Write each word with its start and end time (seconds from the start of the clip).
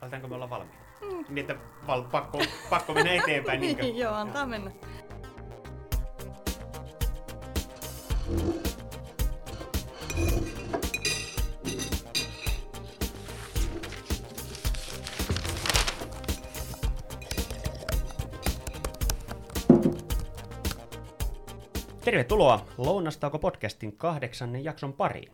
Aletaanko 0.00 0.28
me 0.28 0.34
olla 0.34 0.50
valmiita? 0.50 0.78
Mm. 1.00 1.24
Niin, 1.28 1.38
että 1.38 1.56
val- 1.86 2.02
pakko, 2.02 2.38
pakko 2.70 2.94
mennä 2.94 3.12
eteenpäin. 3.12 3.60
Niinkö? 3.60 3.86
Joo, 4.02 4.14
antaa 4.14 4.46
mennä. 4.46 4.70
Tervetuloa 22.04 22.66
Lounastauko 22.78 23.38
podcastin 23.38 23.96
kahdeksannen 23.96 24.64
jakson 24.64 24.92
pariin. 24.92 25.32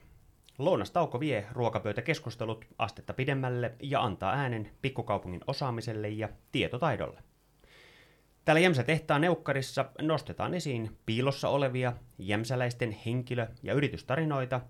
Lounastauko 0.58 1.20
vie 1.20 1.46
ruokapöytäkeskustelut 1.52 2.64
astetta 2.78 3.14
pidemmälle 3.14 3.74
ja 3.82 4.02
antaa 4.02 4.32
äänen 4.32 4.70
pikkukaupungin 4.82 5.40
osaamiselle 5.46 6.08
ja 6.08 6.28
tietotaidolle. 6.52 7.22
Täällä 8.44 8.60
Jämsä-tehtaan 8.60 9.20
neukkarissa 9.20 9.84
nostetaan 10.02 10.54
esiin 10.54 10.98
piilossa 11.06 11.48
olevia 11.48 11.92
jämsäläisten 12.18 12.96
henkilö- 13.06 13.48
ja 13.62 13.74
yritystarinoita 13.74 14.60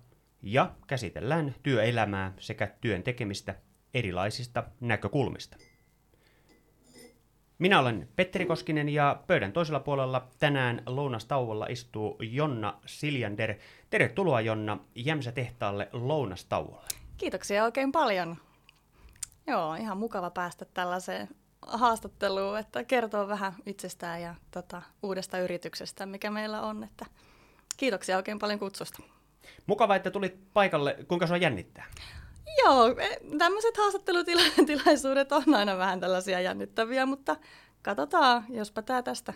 ja 0.41 0.71
käsitellään 0.87 1.55
työelämää 1.63 2.33
sekä 2.39 2.71
työn 2.81 3.03
tekemistä 3.03 3.55
erilaisista 3.93 4.63
näkökulmista. 4.79 5.57
Minä 7.59 7.79
olen 7.79 8.09
Petteri 8.15 8.45
Koskinen 8.45 8.89
ja 8.89 9.19
pöydän 9.27 9.51
toisella 9.51 9.79
puolella 9.79 10.27
tänään 10.39 10.83
lounastauolla 10.85 11.65
istuu 11.65 12.17
Jonna 12.19 12.79
Siljander. 12.85 13.55
Tervetuloa 13.89 14.41
Jonna 14.41 14.77
Jämsä-tehtaalle 14.95 15.89
lounastauolle. 15.91 16.87
Kiitoksia 17.17 17.63
oikein 17.63 17.91
paljon. 17.91 18.37
Joo, 19.47 19.75
ihan 19.75 19.97
mukava 19.97 20.29
päästä 20.29 20.65
tällaiseen 20.65 21.27
haastatteluun, 21.67 22.59
että 22.59 22.83
kertoo 22.83 23.27
vähän 23.27 23.53
itsestään 23.65 24.21
ja 24.21 24.35
tota, 24.51 24.81
uudesta 25.03 25.39
yrityksestä, 25.39 26.05
mikä 26.05 26.31
meillä 26.31 26.61
on. 26.61 26.83
Että 26.83 27.05
kiitoksia 27.77 28.17
oikein 28.17 28.39
paljon 28.39 28.59
kutsusta. 28.59 29.03
Mukava, 29.67 29.95
että 29.95 30.11
tulit 30.11 30.53
paikalle. 30.53 30.97
Kuinka 31.07 31.27
sua 31.27 31.37
jännittää? 31.37 31.85
Joo, 32.63 32.87
e, 32.99 33.19
tämmöiset 33.37 33.77
haastattelutilaisuudet 33.77 35.31
on 35.31 35.55
aina 35.55 35.77
vähän 35.77 35.99
tällaisia 35.99 36.41
jännittäviä, 36.41 37.05
mutta 37.05 37.35
katsotaan, 37.81 38.45
jospa 38.49 38.81
tämä 38.81 39.01
tästä, 39.01 39.33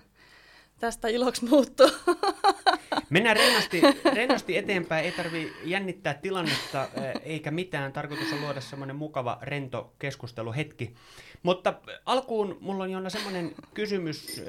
tästä 0.79 1.07
iloksi 1.07 1.45
muuttuu. 1.45 1.89
Mennään 3.09 3.37
rennosti, 3.37 3.81
rennosti 4.13 4.57
eteenpäin, 4.57 5.05
ei 5.05 5.11
tarvi 5.11 5.53
jännittää 5.63 6.13
tilannetta 6.13 6.87
eikä 7.23 7.51
mitään. 7.51 7.93
Tarkoitus 7.93 8.33
on 8.33 8.41
luoda 8.41 8.61
semmoinen 8.61 8.95
mukava, 8.95 9.37
rento 9.41 9.93
keskusteluhetki. 9.99 10.95
Mutta 11.43 11.73
alkuun 12.05 12.57
mulla 12.61 12.83
on 12.83 12.91
Jonna 12.91 13.09
semmoinen 13.09 13.55
kysymys. 13.73 14.43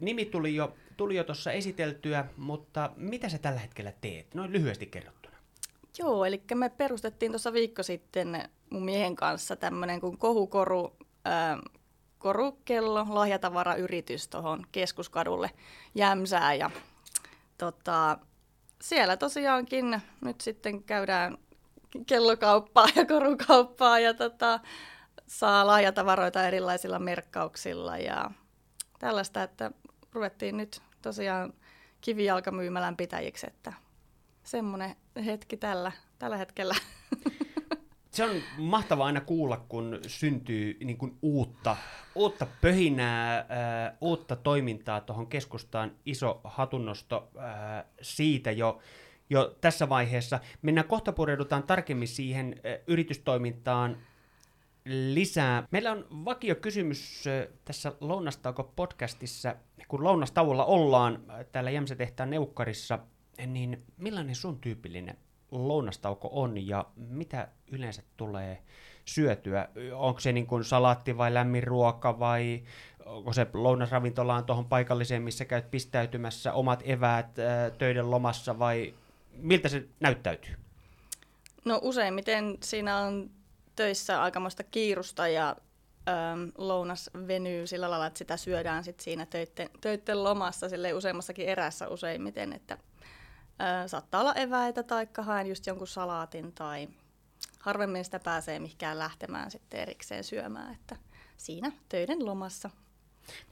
Nimi 0.00 0.24
tuli 0.24 0.54
jo, 0.54 0.74
tuli 0.96 1.16
jo 1.16 1.24
esiteltyä, 1.52 2.24
mutta 2.36 2.90
mitä 2.96 3.28
sä 3.28 3.38
tällä 3.38 3.60
hetkellä 3.60 3.92
teet? 4.00 4.34
Noin 4.34 4.52
lyhyesti 4.52 4.86
kerrottuna. 4.86 5.23
Joo, 5.98 6.24
eli 6.24 6.42
me 6.54 6.68
perustettiin 6.68 7.32
tuossa 7.32 7.52
viikko 7.52 7.82
sitten 7.82 8.48
mun 8.70 8.84
miehen 8.84 9.16
kanssa 9.16 9.56
tämmöinen 9.56 10.00
kuin 10.00 10.18
Kohukoru 10.18 10.96
äh, 11.26 11.58
korukello, 12.18 13.06
lahjatavarayritys 13.08 14.28
tuohon 14.28 14.66
keskuskadulle 14.72 15.50
Jämsää. 15.94 16.54
Ja 16.54 16.70
tota, 17.58 18.18
siellä 18.82 19.16
tosiaankin 19.16 20.02
nyt 20.20 20.40
sitten 20.40 20.82
käydään 20.82 21.38
kellokauppaa 22.06 22.86
ja 22.96 23.06
korukauppaa 23.06 23.98
ja 23.98 24.14
tota, 24.14 24.60
saa 25.26 25.66
lahjatavaroita 25.66 26.46
erilaisilla 26.46 26.98
merkkauksilla 26.98 27.98
ja 27.98 28.30
tällaista, 28.98 29.42
että 29.42 29.70
ruvettiin 30.12 30.56
nyt 30.56 30.82
tosiaan 31.02 31.52
kivijalkamyymälän 32.00 32.96
pitäjiksi, 32.96 33.46
että 33.46 33.72
semmoinen 34.44 34.96
hetki 35.24 35.56
tällä, 35.56 35.92
tällä 36.18 36.36
hetkellä. 36.36 36.74
Se 38.10 38.24
on 38.24 38.30
mahtavaa 38.58 39.06
aina 39.06 39.20
kuulla, 39.20 39.64
kun 39.68 40.00
syntyy 40.06 40.76
niin 40.84 40.98
kuin 40.98 41.18
uutta, 41.22 41.76
uutta 42.14 42.46
pöhinää, 42.60 43.38
äh, 43.38 43.46
uutta 44.00 44.36
toimintaa 44.36 45.00
tuohon 45.00 45.26
keskustaan. 45.26 45.92
Iso 46.06 46.40
hatunnosto 46.44 47.30
äh, 47.38 47.84
siitä 48.02 48.50
jo, 48.50 48.80
jo 49.30 49.56
tässä 49.60 49.88
vaiheessa. 49.88 50.40
Mennään 50.62 50.88
kohta 50.88 51.12
pureudutaan 51.12 51.62
tarkemmin 51.62 52.08
siihen 52.08 52.54
äh, 52.66 52.78
yritystoimintaan 52.86 53.96
lisää. 54.84 55.68
Meillä 55.70 55.92
on 55.92 56.06
vakio 56.24 56.54
kysymys 56.54 57.24
tässä 57.64 57.92
Lounastauko 58.00 58.72
podcastissa, 58.76 59.56
kun 59.88 60.04
lounastauolla 60.04 60.64
ollaan 60.64 61.22
täällä 61.52 61.70
Jämsätehtaan 61.70 62.30
neukkarissa, 62.30 62.98
niin 63.46 63.84
millainen 63.96 64.34
sun 64.34 64.60
tyypillinen 64.60 65.16
lounastauko 65.50 66.28
on 66.32 66.66
ja 66.66 66.84
mitä 66.96 67.48
yleensä 67.72 68.02
tulee 68.16 68.62
syötyä? 69.04 69.68
Onko 69.94 70.20
se 70.20 70.32
niin 70.32 70.46
kuin 70.46 70.64
salaatti 70.64 71.16
vai 71.16 71.34
lämmin 71.34 71.64
ruoka 71.64 72.18
vai 72.18 72.62
onko 73.06 73.32
se 73.32 73.46
lounasravintolaan 73.52 74.44
tuohon 74.44 74.64
paikalliseen, 74.64 75.22
missä 75.22 75.44
käyt 75.44 75.70
pistäytymässä 75.70 76.52
omat 76.52 76.82
eväät 76.84 77.26
töiden 77.78 78.10
lomassa 78.10 78.58
vai 78.58 78.94
miltä 79.36 79.68
se 79.68 79.84
näyttäytyy? 80.00 80.54
No 81.64 81.80
useimmiten 81.82 82.58
siinä 82.62 82.98
on 82.98 83.30
töissä 83.76 84.22
aikamoista 84.22 84.62
kiirusta 84.64 85.28
ja 85.28 85.56
äm, 86.08 86.52
lounas 86.58 87.10
venyy 87.26 87.66
sillä 87.66 87.90
lailla, 87.90 88.06
että 88.06 88.18
sitä 88.18 88.36
syödään 88.36 88.84
sit 88.84 89.00
siinä 89.00 89.26
töitten, 89.26 89.70
töitten 89.80 90.24
lomassa 90.24 90.68
sille 90.68 90.94
useammassakin 90.94 91.48
erässä 91.48 91.88
useimmiten, 91.88 92.52
että 92.52 92.78
saattaa 93.86 94.20
olla 94.20 94.34
eväitä 94.34 94.82
tai 94.82 95.08
haen 95.18 95.46
just 95.46 95.66
jonkun 95.66 95.86
salaatin 95.86 96.52
tai 96.52 96.88
harvemmin 97.60 98.04
sitä 98.04 98.20
pääsee 98.20 98.58
mihinkään 98.58 98.98
lähtemään 98.98 99.50
sitten 99.50 99.80
erikseen 99.80 100.24
syömään, 100.24 100.74
että 100.74 100.96
siinä 101.36 101.72
töiden 101.88 102.26
lomassa 102.26 102.70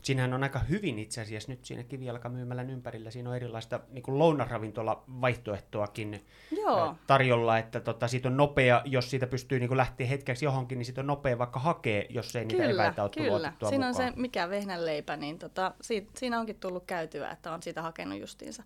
Siinähän 0.03 0.35
on 0.35 0.43
aika 0.43 0.59
hyvin 0.59 0.99
itse 0.99 1.21
asiassa 1.21 1.53
nyt 1.53 1.65
siinä 1.65 1.83
kivijalkamyymälän 1.83 2.71
ympärillä. 2.71 3.11
Siinä 3.11 3.31
on 3.31 3.37
erilaista 3.37 3.81
niin 3.91 4.03
kuin 4.03 4.19
lounasravintola 4.19 5.05
vaihtoehtoakin 5.21 6.27
Joo. 6.51 6.97
tarjolla, 7.07 7.59
että 7.59 7.81
tota, 7.81 8.09
siitä 8.09 8.29
on 8.29 8.37
nopea, 8.37 8.83
jos 8.85 9.11
siitä 9.11 9.27
pystyy 9.27 9.61
niin 9.61 9.77
lähteä 9.77 10.07
hetkeksi 10.07 10.45
johonkin, 10.45 10.79
niin 10.79 10.87
siitä 10.87 11.01
on 11.01 11.07
nopea 11.07 11.39
vaikka 11.39 11.61
hakea, 11.61 12.05
jos 12.11 12.37
ei 12.37 12.45
niitä 12.45 12.63
kyllä, 12.63 12.85
eväitä 12.85 13.03
ole 13.03 13.11
Kyllä, 13.11 13.53
siinä 13.69 13.89
on 13.89 13.95
se 13.95 14.13
mikä 14.17 14.51
vehnänleipä, 14.51 15.17
niin 15.17 15.39
tota, 15.39 15.75
siitä, 15.81 16.11
siinä 16.17 16.41
onkin 16.41 16.61
tullut 16.61 16.85
käytyä, 16.87 17.31
että 17.31 17.53
on 17.53 17.63
siitä 17.63 17.83
hakenut 17.83 18.21
justiinsa 18.21 18.63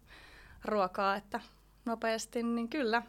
ruokaa, 0.67 1.17
että 1.17 1.41
nopeasti, 1.85 2.43
niin 2.43 2.69
kyllä 2.69 3.03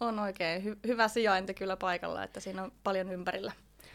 on 0.00 0.18
oikein 0.18 0.62
hy- 0.62 0.78
hyvä 0.86 1.08
sijainti 1.08 1.54
kyllä 1.54 1.76
paikalla, 1.76 2.24
että 2.24 2.40
siinä 2.40 2.62
on 2.62 2.72
paljon 2.84 3.08
ympärillä. 3.08 3.52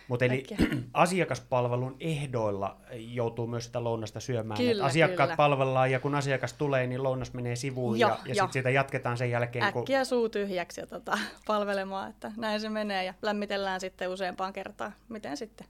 Mutta 0.08 0.26
eli 0.26 0.44
asiakaspalvelun 0.94 1.96
ehdoilla 2.00 2.78
joutuu 2.92 3.48
myös 3.48 3.66
sitä 3.66 3.84
lounasta 3.84 4.20
syömään. 4.20 4.58
Kyllä, 4.58 4.86
asiakkaat 4.86 5.28
kyllä. 5.28 5.38
palvellaan 5.38 5.92
ja 5.92 6.00
kun 6.00 6.16
asiakas 6.16 6.54
tulee, 6.54 6.88
niin 6.88 7.04
lounas 7.04 7.34
menee 7.34 7.56
sivuun 7.56 8.00
jo, 8.00 8.08
ja, 8.08 8.18
ja 8.26 8.34
sitten 8.34 8.54
sitä 8.54 8.70
jatketaan 8.70 9.18
sen 9.18 9.32
jälkeen. 9.32 9.66
Äkkiä 9.66 10.00
kun... 10.00 10.06
suu 10.06 10.30
tyhjäksi 10.30 10.82
ja 10.82 10.88
tota, 10.88 11.18
palvelemaan, 11.48 12.10
että 12.10 12.32
näin 12.38 12.62
se 12.62 12.70
menee 12.70 13.04
ja 13.06 13.14
lämmitellään 13.22 13.80
sitten 13.80 14.10
useampaan 14.10 14.54
kertaan, 14.54 14.94
miten 15.10 15.38
sitten 15.38 15.68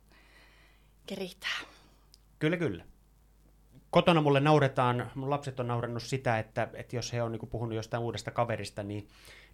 kerittää. 1.06 1.60
Kyllä, 2.40 2.58
kyllä 2.58 2.84
kotona 3.92 4.22
mulle 4.22 4.40
nauretaan, 4.40 5.12
mun 5.16 5.30
lapset 5.30 5.60
on 5.60 5.68
naurannut 5.68 6.04
sitä, 6.04 6.40
että, 6.40 6.70
että 6.74 6.96
jos 6.96 7.14
he 7.14 7.24
on 7.24 7.32
niin 7.32 7.50
puhunut 7.50 7.76
jostain 7.76 8.04
uudesta 8.04 8.32
kaverista, 8.32 8.84
niin, 8.84 9.08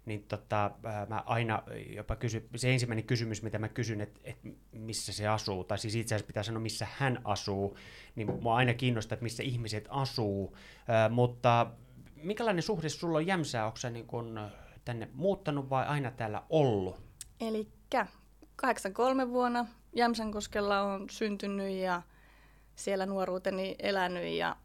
niin 0.06 0.22
tota, 0.22 0.70
mä 1.08 1.22
aina 1.26 1.62
jopa 1.94 2.16
kysyn, 2.16 2.42
se 2.56 2.72
ensimmäinen 2.72 3.04
kysymys, 3.04 3.42
mitä 3.42 3.58
mä 3.58 3.68
kysyn, 3.68 4.00
että, 4.00 4.20
että 4.24 4.48
missä 4.72 5.12
se 5.12 5.28
asuu, 5.28 5.64
tai 5.64 5.78
siis 5.78 5.94
itse 5.94 6.14
asiassa 6.14 6.26
pitää 6.26 6.42
sanoa, 6.42 6.60
missä 6.60 6.86
hän 6.96 7.20
asuu, 7.24 7.76
niin 8.16 8.42
mua 8.42 8.56
aina 8.56 8.74
kiinnostaa, 8.74 9.14
että 9.14 9.22
missä 9.22 9.42
ihmiset 9.42 9.86
asuu, 9.90 10.56
mutta 11.10 11.66
minkälainen 12.16 12.62
suhde 12.62 12.88
sulla 12.88 13.18
on 13.18 13.26
Jämsää, 13.26 13.66
onko 13.66 13.76
sä 13.76 13.90
niin 13.90 14.06
kun 14.06 14.40
tänne 14.84 15.08
muuttanut 15.14 15.70
vai 15.70 15.86
aina 15.86 16.10
täällä 16.10 16.42
ollut? 16.50 17.00
Eli 17.40 17.68
83 18.56 19.28
vuonna 19.28 19.66
Jämsänkoskella 19.92 20.80
on 20.80 21.10
syntynyt 21.10 21.70
ja 21.70 22.02
siellä 22.76 23.06
nuoruuteni 23.06 23.76
elänyt 23.78 24.32
ja 24.32 24.56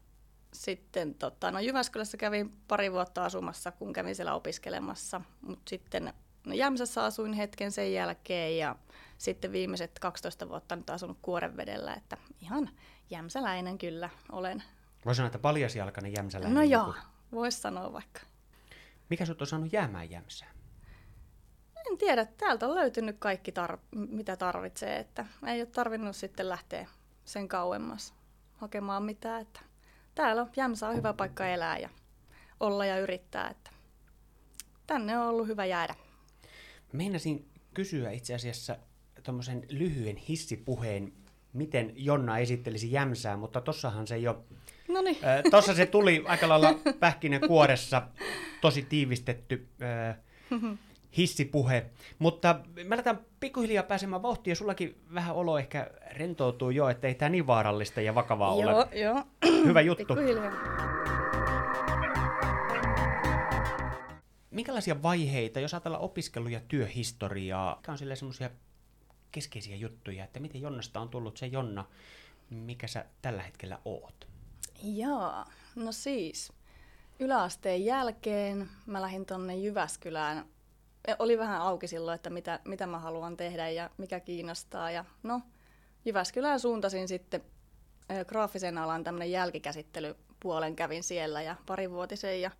sitten 0.52 1.14
tota, 1.14 1.50
no 1.50 1.60
Jyväskylässä 1.60 2.16
kävin 2.16 2.52
pari 2.68 2.92
vuotta 2.92 3.24
asumassa, 3.24 3.72
kun 3.72 3.92
kävin 3.92 4.14
siellä 4.14 4.34
opiskelemassa, 4.34 5.20
mutta 5.40 5.70
sitten 5.70 6.12
no 6.46 6.54
Jämsässä 6.54 7.04
asuin 7.04 7.32
hetken 7.32 7.72
sen 7.72 7.92
jälkeen 7.92 8.58
ja 8.58 8.76
sitten 9.18 9.52
viimeiset 9.52 9.98
12 9.98 10.48
vuotta 10.48 10.76
nyt 10.76 10.90
asunut 10.90 11.18
Kuorenvedellä, 11.22 11.94
että 11.94 12.16
ihan 12.40 12.70
jämsäläinen 13.10 13.78
kyllä 13.78 14.10
olen. 14.32 14.62
Voisi 15.04 15.16
sanoa, 15.16 15.26
että 15.26 15.38
paljasjalkainen 15.38 16.12
jämsäläinen. 16.16 16.54
No 16.54 16.62
joo, 16.62 16.94
voisi 17.32 17.60
sanoa 17.60 17.92
vaikka. 17.92 18.20
Mikä 19.10 19.24
sinut 19.24 19.40
on 19.40 19.46
saanut 19.46 19.72
jäämään 19.72 20.10
jämsään? 20.10 20.52
en 21.90 21.98
tiedä, 21.98 22.24
täältä 22.24 22.68
on 22.68 22.74
löytynyt 22.74 23.16
kaikki, 23.18 23.50
tar- 23.50 23.78
mitä 23.92 24.36
tarvitsee, 24.36 24.98
että 24.98 25.26
ei 25.46 25.60
ole 25.60 25.66
tarvinnut 25.66 26.16
sitten 26.16 26.48
lähteä 26.48 26.88
sen 27.32 27.48
kauemmas 27.48 28.14
hakemaan 28.54 29.02
mitään. 29.02 29.42
Että 29.42 29.60
täällä 30.14 30.46
Jämsä 30.56 30.88
on 30.88 30.96
hyvä 30.96 31.12
paikka 31.12 31.46
elää 31.46 31.78
ja 31.78 31.88
olla 32.60 32.86
ja 32.86 32.98
yrittää, 32.98 33.50
että 33.50 33.70
tänne 34.86 35.18
on 35.18 35.28
ollut 35.28 35.46
hyvä 35.46 35.64
jäädä. 35.64 35.94
Meinasin 36.92 37.48
kysyä 37.74 38.10
itse 38.10 38.34
asiassa 38.34 38.76
tuommoisen 39.22 39.66
lyhyen 39.70 40.16
hissipuheen, 40.16 41.12
miten 41.52 41.92
Jonna 41.96 42.38
esittelisi 42.38 42.92
Jämsää, 42.92 43.36
mutta 43.36 43.60
tossahan 43.60 44.06
se 44.06 44.18
jo... 44.18 44.44
Noniin. 44.88 45.16
Tuossa 45.50 45.74
se 45.74 45.86
tuli 45.86 46.24
aika 46.26 46.48
lailla 46.48 46.74
pähkinänkuoressa, 47.00 48.02
tosi 48.60 48.82
tiivistetty 48.82 49.68
hissipuhe. 51.16 51.86
Mutta 52.18 52.60
me 52.84 52.94
aletaan 52.94 53.20
pikkuhiljaa 53.40 53.82
pääsemään 53.82 54.22
vauhtiin 54.22 54.52
ja 54.52 54.56
sullakin 54.56 55.00
vähän 55.14 55.34
olo 55.34 55.58
ehkä 55.58 55.90
rentoutuu 56.10 56.70
jo, 56.70 56.88
että 56.88 57.08
ei 57.08 57.14
tämä 57.14 57.28
niin 57.28 57.46
vaarallista 57.46 58.00
ja 58.00 58.14
vakavaa 58.14 58.60
joo, 58.60 58.76
ole. 58.76 58.88
Joo, 58.92 59.24
Hyvä 59.66 59.80
juttu. 59.80 60.14
Minkälaisia 64.50 65.02
vaiheita, 65.02 65.60
jos 65.60 65.74
ajatellaan 65.74 66.02
opiskelu- 66.02 66.48
ja 66.48 66.60
työhistoriaa, 66.68 67.76
mikä 67.76 67.92
on 67.92 67.98
sille 67.98 68.16
semmoisia 68.16 68.50
keskeisiä 69.32 69.76
juttuja, 69.76 70.24
että 70.24 70.40
miten 70.40 70.60
Jonnasta 70.60 71.00
on 71.00 71.08
tullut 71.08 71.36
se 71.36 71.46
Jonna, 71.46 71.84
mikä 72.50 72.86
sä 72.86 73.04
tällä 73.22 73.42
hetkellä 73.42 73.78
oot? 73.84 74.28
Joo, 74.82 75.44
no 75.76 75.92
siis 75.92 76.52
yläasteen 77.18 77.84
jälkeen 77.84 78.68
mä 78.86 79.02
lähdin 79.02 79.26
tonne 79.26 79.56
Jyväskylään. 79.56 80.44
E, 81.08 81.14
Oli 81.18 81.38
vähän 81.38 81.60
auki 81.60 81.86
silloin, 81.86 82.14
että 82.14 82.30
mitä, 82.30 82.60
mitä 82.64 82.86
mä 82.86 82.98
haluan 82.98 83.36
tehdä 83.36 83.68
ja 83.68 83.90
mikä 83.98 84.20
kiinnostaa. 84.20 84.90
Ja 84.90 85.04
no, 85.22 85.40
Jyväskylään 86.04 86.60
suuntasin 86.60 87.08
sitten 87.08 87.44
ö, 88.10 88.24
graafisen 88.24 88.78
alan 88.78 89.04
tämmöinen 89.04 89.30
jälkikäsittelypuolen 89.30 90.76
kävin 90.76 91.02
siellä 91.02 91.42
ja 91.42 91.56
parivuotisen. 91.66 92.40
Ja, 92.40 92.50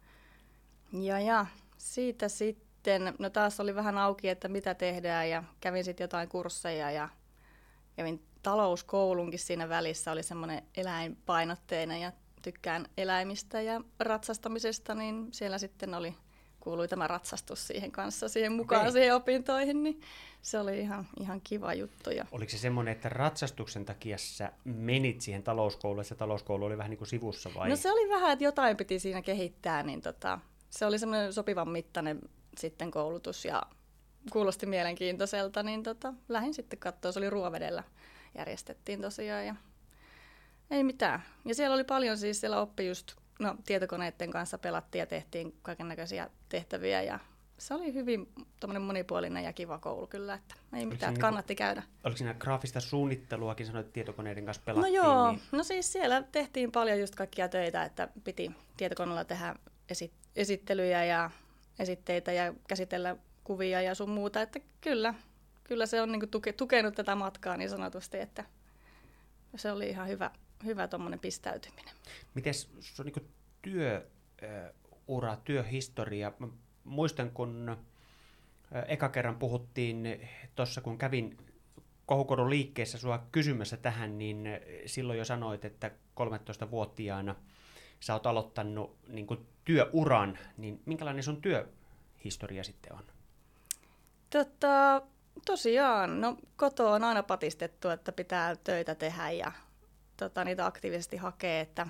ja, 0.92 1.20
ja 1.20 1.46
siitä 1.78 2.28
sitten, 2.28 3.14
no 3.18 3.30
taas 3.30 3.60
oli 3.60 3.74
vähän 3.74 3.98
auki, 3.98 4.28
että 4.28 4.48
mitä 4.48 4.74
tehdään 4.74 5.30
ja 5.30 5.44
kävin 5.60 5.84
sitten 5.84 6.04
jotain 6.04 6.28
kursseja 6.28 6.90
ja 6.90 7.08
kävin 7.96 8.26
talouskoulunkin 8.42 9.38
siinä 9.38 9.68
välissä, 9.68 10.12
oli 10.12 10.22
semmoinen 10.22 10.62
eläinpainotteinen 10.76 12.00
ja 12.00 12.12
tykkään 12.42 12.86
eläimistä 12.96 13.60
ja 13.60 13.80
ratsastamisesta, 13.98 14.94
niin 14.94 15.28
siellä 15.32 15.58
sitten 15.58 15.94
oli, 15.94 16.14
kuului 16.62 16.88
tämä 16.88 17.06
ratsastus 17.06 17.66
siihen 17.66 17.92
kanssa 17.92 18.28
siihen 18.28 18.52
mukaan 18.52 18.80
Okei. 18.80 18.92
siihen 18.92 19.14
opintoihin, 19.14 19.82
niin 19.82 20.00
se 20.42 20.58
oli 20.58 20.80
ihan, 20.80 21.06
ihan 21.20 21.40
kiva 21.44 21.74
juttu. 21.74 22.10
Ja 22.10 22.26
Oliko 22.32 22.50
se 22.50 22.58
semmoinen, 22.58 22.92
että 22.92 23.08
ratsastuksen 23.08 23.84
takia 23.84 24.18
sä 24.18 24.52
menit 24.64 25.20
siihen 25.20 25.42
talouskouluun, 25.42 26.00
ja 26.00 26.04
se 26.04 26.14
talouskoulu 26.14 26.64
oli 26.64 26.78
vähän 26.78 26.90
niin 26.90 26.98
kuin 26.98 27.08
sivussa 27.08 27.50
vai? 27.54 27.68
No 27.68 27.76
se 27.76 27.92
oli 27.92 28.08
vähän, 28.08 28.32
että 28.32 28.44
jotain 28.44 28.76
piti 28.76 28.98
siinä 28.98 29.22
kehittää, 29.22 29.82
niin 29.82 30.00
tota, 30.00 30.38
se 30.70 30.86
oli 30.86 30.98
semmoinen 30.98 31.32
sopivan 31.32 31.68
mittainen 31.68 32.20
sitten 32.58 32.90
koulutus 32.90 33.44
ja 33.44 33.62
kuulosti 34.30 34.66
mielenkiintoiselta, 34.66 35.62
niin 35.62 35.82
tota, 35.82 36.14
lähdin 36.28 36.54
sitten 36.54 36.78
katsoa, 36.78 37.12
se 37.12 37.18
oli 37.18 37.30
Ruovedellä 37.30 37.82
järjestettiin 38.38 39.00
tosiaan 39.00 39.46
ja 39.46 39.54
ei 40.70 40.84
mitään. 40.84 41.22
Ja 41.44 41.54
siellä 41.54 41.74
oli 41.74 41.84
paljon 41.84 42.18
siis, 42.18 42.40
siellä 42.40 42.60
oppi 42.60 42.86
just, 42.86 43.14
no 43.42 43.56
tietokoneiden 43.66 44.30
kanssa 44.30 44.58
pelattiin 44.58 45.00
ja 45.00 45.06
tehtiin 45.06 45.54
kaiken 45.62 45.88
näköisiä 45.88 46.30
tehtäviä 46.48 47.02
ja 47.02 47.18
se 47.58 47.74
oli 47.74 47.94
hyvin 47.94 48.28
monipuolinen 48.80 49.44
ja 49.44 49.52
kiva 49.52 49.78
koulu 49.78 50.06
kyllä, 50.06 50.34
että 50.34 50.54
ei 50.72 50.86
mitään, 50.86 51.12
että 51.12 51.20
kannatti 51.20 51.54
käydä. 51.54 51.82
Oliko 52.04 52.16
siinä 52.18 52.34
graafista 52.34 52.80
suunnitteluakin, 52.80 53.66
sanoit, 53.66 53.86
että 53.86 53.92
tietokoneiden 53.94 54.44
kanssa 54.44 54.62
No 54.62 54.64
pelattiin? 54.66 54.94
joo, 54.94 55.30
Niin... 55.32 55.42
no 55.52 55.62
siis 55.62 55.92
siellä 55.92 56.22
tehtiin 56.32 56.72
paljon 56.72 57.00
just 57.00 57.14
kaikkia 57.14 57.48
töitä, 57.48 57.84
että 57.84 58.08
piti 58.24 58.50
tietokoneella 58.76 59.24
tehdä 59.24 59.54
esi- 59.88 60.12
esittelyjä 60.36 61.04
ja 61.04 61.30
esitteitä 61.78 62.32
ja 62.32 62.54
käsitellä 62.68 63.16
kuvia 63.44 63.82
ja 63.82 63.94
sun 63.94 64.10
muuta, 64.10 64.42
että 64.42 64.60
kyllä, 64.80 65.14
kyllä 65.64 65.86
se 65.86 66.02
on 66.02 66.12
niinku 66.12 66.26
tuke- 66.26 66.52
tukenut 66.56 66.94
tätä 66.94 67.14
matkaa 67.14 67.56
niin 67.56 67.70
sanotusti, 67.70 68.18
että 68.20 68.44
se 69.56 69.72
oli 69.72 69.88
ihan 69.88 70.08
hyvä, 70.08 70.30
hyvä 70.64 70.88
tuommoinen 70.88 71.20
pistäytyminen. 71.20 71.94
Miten 72.34 72.54
sun 72.54 73.06
niin 73.06 73.28
työura, 73.62 75.36
työhistoria? 75.44 76.32
Mä 76.38 76.48
muistan, 76.84 77.30
kun 77.30 77.76
eka 78.88 79.08
kerran 79.08 79.38
puhuttiin 79.38 80.28
tuossa, 80.54 80.80
kun 80.80 80.98
kävin 80.98 81.38
Kohukodun 82.06 82.50
liikkeessä 82.50 82.98
sua 82.98 83.26
kysymässä 83.32 83.76
tähän, 83.76 84.18
niin 84.18 84.48
silloin 84.86 85.18
jo 85.18 85.24
sanoit, 85.24 85.64
että 85.64 85.90
13-vuotiaana 86.20 87.34
sä 88.00 88.12
oot 88.12 88.26
aloittanut 88.26 88.96
niin 89.08 89.26
kuin 89.26 89.46
työuran, 89.64 90.38
niin 90.56 90.82
minkälainen 90.86 91.22
sun 91.22 91.42
työhistoria 91.42 92.64
sitten 92.64 92.92
on? 92.92 93.04
Tota, 94.30 95.02
tosiaan, 95.46 96.20
no 96.20 96.36
kotoa 96.56 96.94
on 96.94 97.04
aina 97.04 97.22
patistettu, 97.22 97.88
että 97.88 98.12
pitää 98.12 98.56
töitä 98.56 98.94
tehdä 98.94 99.30
ja 99.30 99.52
tota, 100.22 100.44
niitä 100.44 100.66
aktiivisesti 100.66 101.16
hakee, 101.16 101.60
että 101.60 101.86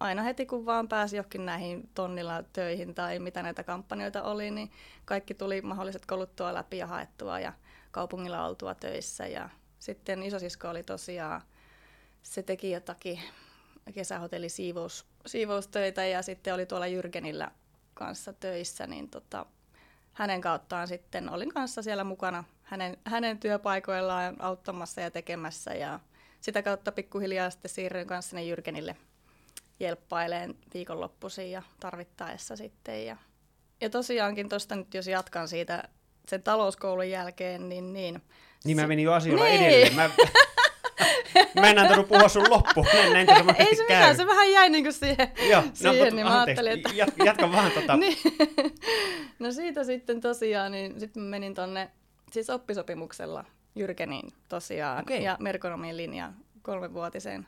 aina 0.00 0.22
heti 0.22 0.46
kun 0.46 0.66
vaan 0.66 0.88
pääsi 0.88 1.16
johonkin 1.16 1.46
näihin 1.46 1.90
tonnilla 1.94 2.42
töihin 2.42 2.94
tai 2.94 3.18
mitä 3.18 3.42
näitä 3.42 3.64
kampanjoita 3.64 4.22
oli, 4.22 4.50
niin 4.50 4.70
kaikki 5.04 5.34
tuli 5.34 5.62
mahdolliset 5.62 6.06
koluttua 6.06 6.54
läpi 6.54 6.78
ja 6.78 6.86
haettua 6.86 7.40
ja 7.40 7.52
kaupungilla 7.90 8.44
oltua 8.44 8.74
töissä. 8.74 9.26
Ja 9.26 9.48
sitten 9.78 10.22
isosisko 10.22 10.68
oli 10.68 10.82
tosiaan, 10.82 11.42
se 12.22 12.42
teki 12.42 12.70
jotakin 12.70 13.20
kesähotelli 13.94 14.48
siivous, 14.48 15.06
siivoustöitä 15.26 16.06
ja 16.06 16.22
sitten 16.22 16.54
oli 16.54 16.66
tuolla 16.66 16.86
Jyrgenillä 16.86 17.50
kanssa 17.94 18.32
töissä, 18.32 18.86
niin 18.86 19.10
tota, 19.10 19.46
hänen 20.12 20.40
kauttaan 20.40 20.88
sitten 20.88 21.30
olin 21.30 21.54
kanssa 21.54 21.82
siellä 21.82 22.04
mukana 22.04 22.44
hänen, 22.62 22.96
hänen 23.04 23.38
työpaikoillaan 23.38 24.36
auttamassa 24.38 25.00
ja 25.00 25.10
tekemässä 25.10 25.74
ja 25.74 26.00
sitä 26.40 26.62
kautta 26.62 26.92
pikkuhiljaa 26.92 27.50
sitten 27.50 27.68
siirryin 27.70 28.06
kanssa 28.06 28.30
sinne 28.30 28.44
Jyrkenille 28.44 28.96
jelppaileen 29.80 30.54
viikonloppuisin 30.74 31.50
ja 31.50 31.62
tarvittaessa 31.80 32.56
sitten. 32.56 33.06
Ja, 33.06 33.16
ja 33.80 33.90
tosiaankin 33.90 34.48
tuosta 34.48 34.76
nyt 34.76 34.94
jos 34.94 35.06
jatkan 35.06 35.48
siitä 35.48 35.88
sen 36.28 36.42
talouskoulun 36.42 37.10
jälkeen, 37.10 37.68
niin... 37.68 37.92
Niin, 37.92 38.22
Niin 38.64 38.76
mä 38.76 38.86
menin 38.86 39.04
jo 39.04 39.12
asioilla 39.12 39.44
Niin. 39.44 39.60
edelleen. 39.62 39.94
Mä, 39.94 40.10
mä 41.60 41.70
en 41.70 41.78
antanut 41.78 42.08
puhua 42.08 42.28
sun 42.28 42.50
loppuun. 42.50 42.86
Näin, 42.92 43.26
näin 43.26 43.54
Ei 43.58 43.76
se 43.76 43.84
käy. 43.88 43.96
mitään, 43.98 44.16
se 44.16 44.26
vähän 44.26 44.52
jäi 44.52 44.68
niin 44.70 44.84
kuin 44.84 44.92
siihen, 44.92 45.32
Joo, 45.50 45.62
siihen 45.74 45.96
mutta 45.98 46.14
niin 46.14 46.26
mä 46.26 46.42
ajattelin, 46.42 46.72
että... 46.72 46.88
jat- 46.88 47.24
Jatka 47.26 47.52
vaan 47.52 47.70
tota. 47.70 47.96
niin. 48.02 48.18
No 49.38 49.52
siitä 49.52 49.84
sitten 49.84 50.20
tosiaan, 50.20 50.72
niin 50.72 51.00
sitten 51.00 51.22
menin 51.22 51.54
tonne 51.54 51.90
siis 52.32 52.50
oppisopimuksella 52.50 53.44
Jyrkeniin 53.78 54.32
tosiaan 54.48 55.02
Okei. 55.02 55.22
ja 55.22 55.36
merkonomin 55.40 55.96
linjan 55.96 56.34
kolmenvuotisen 56.62 57.46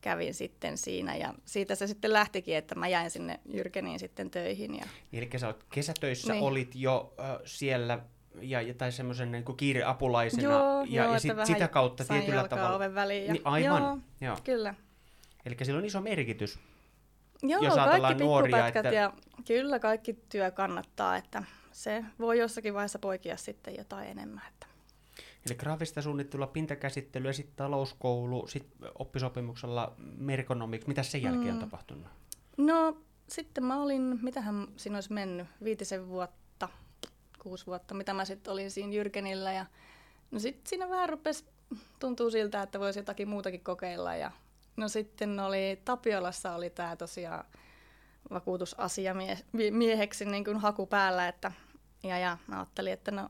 kävin 0.00 0.34
sitten 0.34 0.78
siinä 0.78 1.16
ja 1.16 1.34
siitä 1.44 1.74
se 1.74 1.86
sitten 1.86 2.12
lähtikin, 2.12 2.56
että 2.56 2.74
mä 2.74 2.88
jäin 2.88 3.10
sinne 3.10 3.40
Jyrkeniin 3.52 3.98
sitten 3.98 4.30
töihin 4.30 4.74
ja 4.74 4.84
Eli 5.12 5.30
sä 5.36 5.46
olet 5.46 5.64
kesätöissä, 5.72 6.32
Niin. 6.32 6.44
olit 6.44 6.74
jo 6.74 7.14
äh, 7.20 7.26
siellä 7.44 7.98
ja, 8.40 8.62
ja 8.62 8.74
tai 8.74 8.92
semmoisen 8.92 9.32
niin 9.32 9.44
kiireapulaisena 9.56 10.42
joo, 10.42 10.80
ja, 10.88 11.02
joo, 11.04 11.12
ja 11.12 11.18
sit, 11.18 11.32
sitä 11.44 11.68
kautta 11.68 12.04
tietyllä 12.04 12.48
tavalla. 12.48 12.76
oven 12.76 12.94
väliin 12.94 13.26
ja, 13.26 13.32
Niin, 13.32 13.42
aivan, 13.46 13.82
Joo, 13.82 13.98
joo. 14.20 14.36
kyllä. 14.44 14.74
Eli 15.46 15.56
sillä 15.62 15.78
on 15.78 15.84
iso 15.84 16.00
merkitys. 16.00 16.58
Joo, 17.42 17.62
Jos 17.62 17.74
kaikki 17.74 18.24
nuoria, 18.24 18.66
että- 18.68 18.78
ja 18.88 19.12
kyllä 19.46 19.78
kaikki 19.78 20.12
työ 20.28 20.50
kannattaa, 20.50 21.16
että 21.16 21.42
se 21.72 22.04
voi 22.18 22.38
jossakin 22.38 22.74
vaiheessa 22.74 22.98
poikia 22.98 23.36
sitten 23.36 23.74
jotain 23.78 24.08
enemmän. 24.08 24.42
Että. 24.48 24.66
Eli 25.46 25.54
graafista 25.54 26.02
suunnittelua, 26.02 26.46
pintakäsittelyä, 26.46 27.32
sitten 27.32 27.56
talouskoulu, 27.56 28.46
sitten 28.48 28.90
oppisopimuksella 28.98 29.94
merkonomiksi. 30.16 30.88
Mitä 30.88 31.02
sen 31.02 31.22
jälkeen 31.22 31.48
on 31.50 31.54
Mm. 31.54 31.60
tapahtunut? 31.60 32.06
No 32.56 32.96
sitten 33.28 33.64
mä 33.64 33.82
olin, 33.82 34.18
mitähän 34.22 34.66
siinä 34.76 34.96
olisi 34.96 35.12
mennyt, 35.12 35.46
viitisen 35.64 36.08
vuotta, 36.08 36.68
kuusi 37.42 37.66
vuotta, 37.66 37.94
mitä 37.94 38.14
mä 38.14 38.24
sitten 38.24 38.52
olin 38.52 38.70
siinä 38.70 38.92
Jyrkenillä. 38.92 39.52
Ja, 39.52 39.66
no 40.30 40.38
sitten 40.38 40.68
siinä 40.68 40.88
vähän 40.90 41.08
rupesi, 41.08 41.44
tuntuu 42.00 42.30
siltä, 42.30 42.62
että 42.62 42.80
voisi 42.80 42.98
jotakin 42.98 43.28
muutakin 43.28 43.64
kokeilla. 43.64 44.14
Ja, 44.16 44.30
no 44.76 44.88
sitten 44.88 45.40
oli, 45.40 45.80
Tapiolassa 45.84 46.54
oli 46.54 46.70
tämä 46.70 46.96
tosiaan 46.96 47.44
vakuutusasiamieheksi 48.30 50.24
niin 50.24 50.44
kuin 50.44 50.56
haku 50.58 50.86
päällä, 50.86 51.28
että 51.28 51.52
ja, 52.02 52.18
ja 52.18 52.38
mä 52.46 52.56
ajattelin, 52.56 52.92
että 52.92 53.10
no 53.10 53.28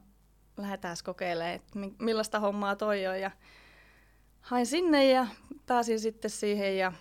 lähdetään 0.58 0.96
kokeilemaan, 1.04 1.54
että 1.54 1.78
mi- 1.78 1.94
millaista 1.98 2.40
hommaa 2.40 2.76
toi 2.76 3.06
on. 3.06 3.20
Ja 3.20 3.30
hain 4.40 4.66
sinne 4.66 5.10
ja 5.10 5.26
pääsin 5.66 6.00
sitten 6.00 6.30
siihen 6.30 6.78
ja 6.78 6.92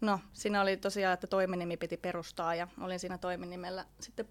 No, 0.00 0.20
siinä 0.32 0.62
oli 0.62 0.76
tosiaan, 0.76 1.14
että 1.14 1.26
toiminimi 1.26 1.76
piti 1.76 1.96
perustaa 1.96 2.54
ja 2.54 2.68
olin 2.80 2.98
siinä 2.98 3.18
toiminimellä 3.18 3.84
sitten 4.00 4.28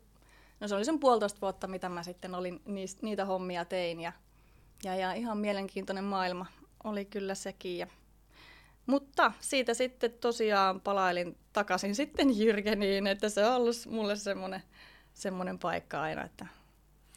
no 0.59 0.67
se 0.67 0.75
oli 0.75 0.85
sen 0.85 0.99
puolitoista 0.99 1.41
vuotta, 1.41 1.67
mitä 1.67 1.89
mä 1.89 2.03
sitten 2.03 2.35
olin 2.35 2.61
niistä, 2.65 2.99
niitä 3.05 3.25
hommia 3.25 3.65
tein 3.65 3.99
ja, 3.99 4.11
ja, 4.83 4.95
ja 4.95 5.13
ihan 5.13 5.37
mielenkiintoinen 5.37 6.03
maailma 6.03 6.45
oli 6.83 7.05
kyllä 7.05 7.35
sekin. 7.35 7.77
Ja, 7.77 7.87
mutta 8.85 9.31
siitä 9.39 9.73
sitten 9.73 10.11
tosiaan 10.11 10.81
palailin 10.81 11.37
takaisin 11.53 11.95
sitten 11.95 12.37
Jyrkeniin, 12.37 13.07
että 13.07 13.29
se 13.29 13.45
on 13.45 13.55
ollut 13.55 13.75
mulle 13.89 14.15
semmoinen, 14.15 14.63
semmoinen 15.13 15.59
paikka 15.59 16.01
aina, 16.01 16.23
että 16.23 16.47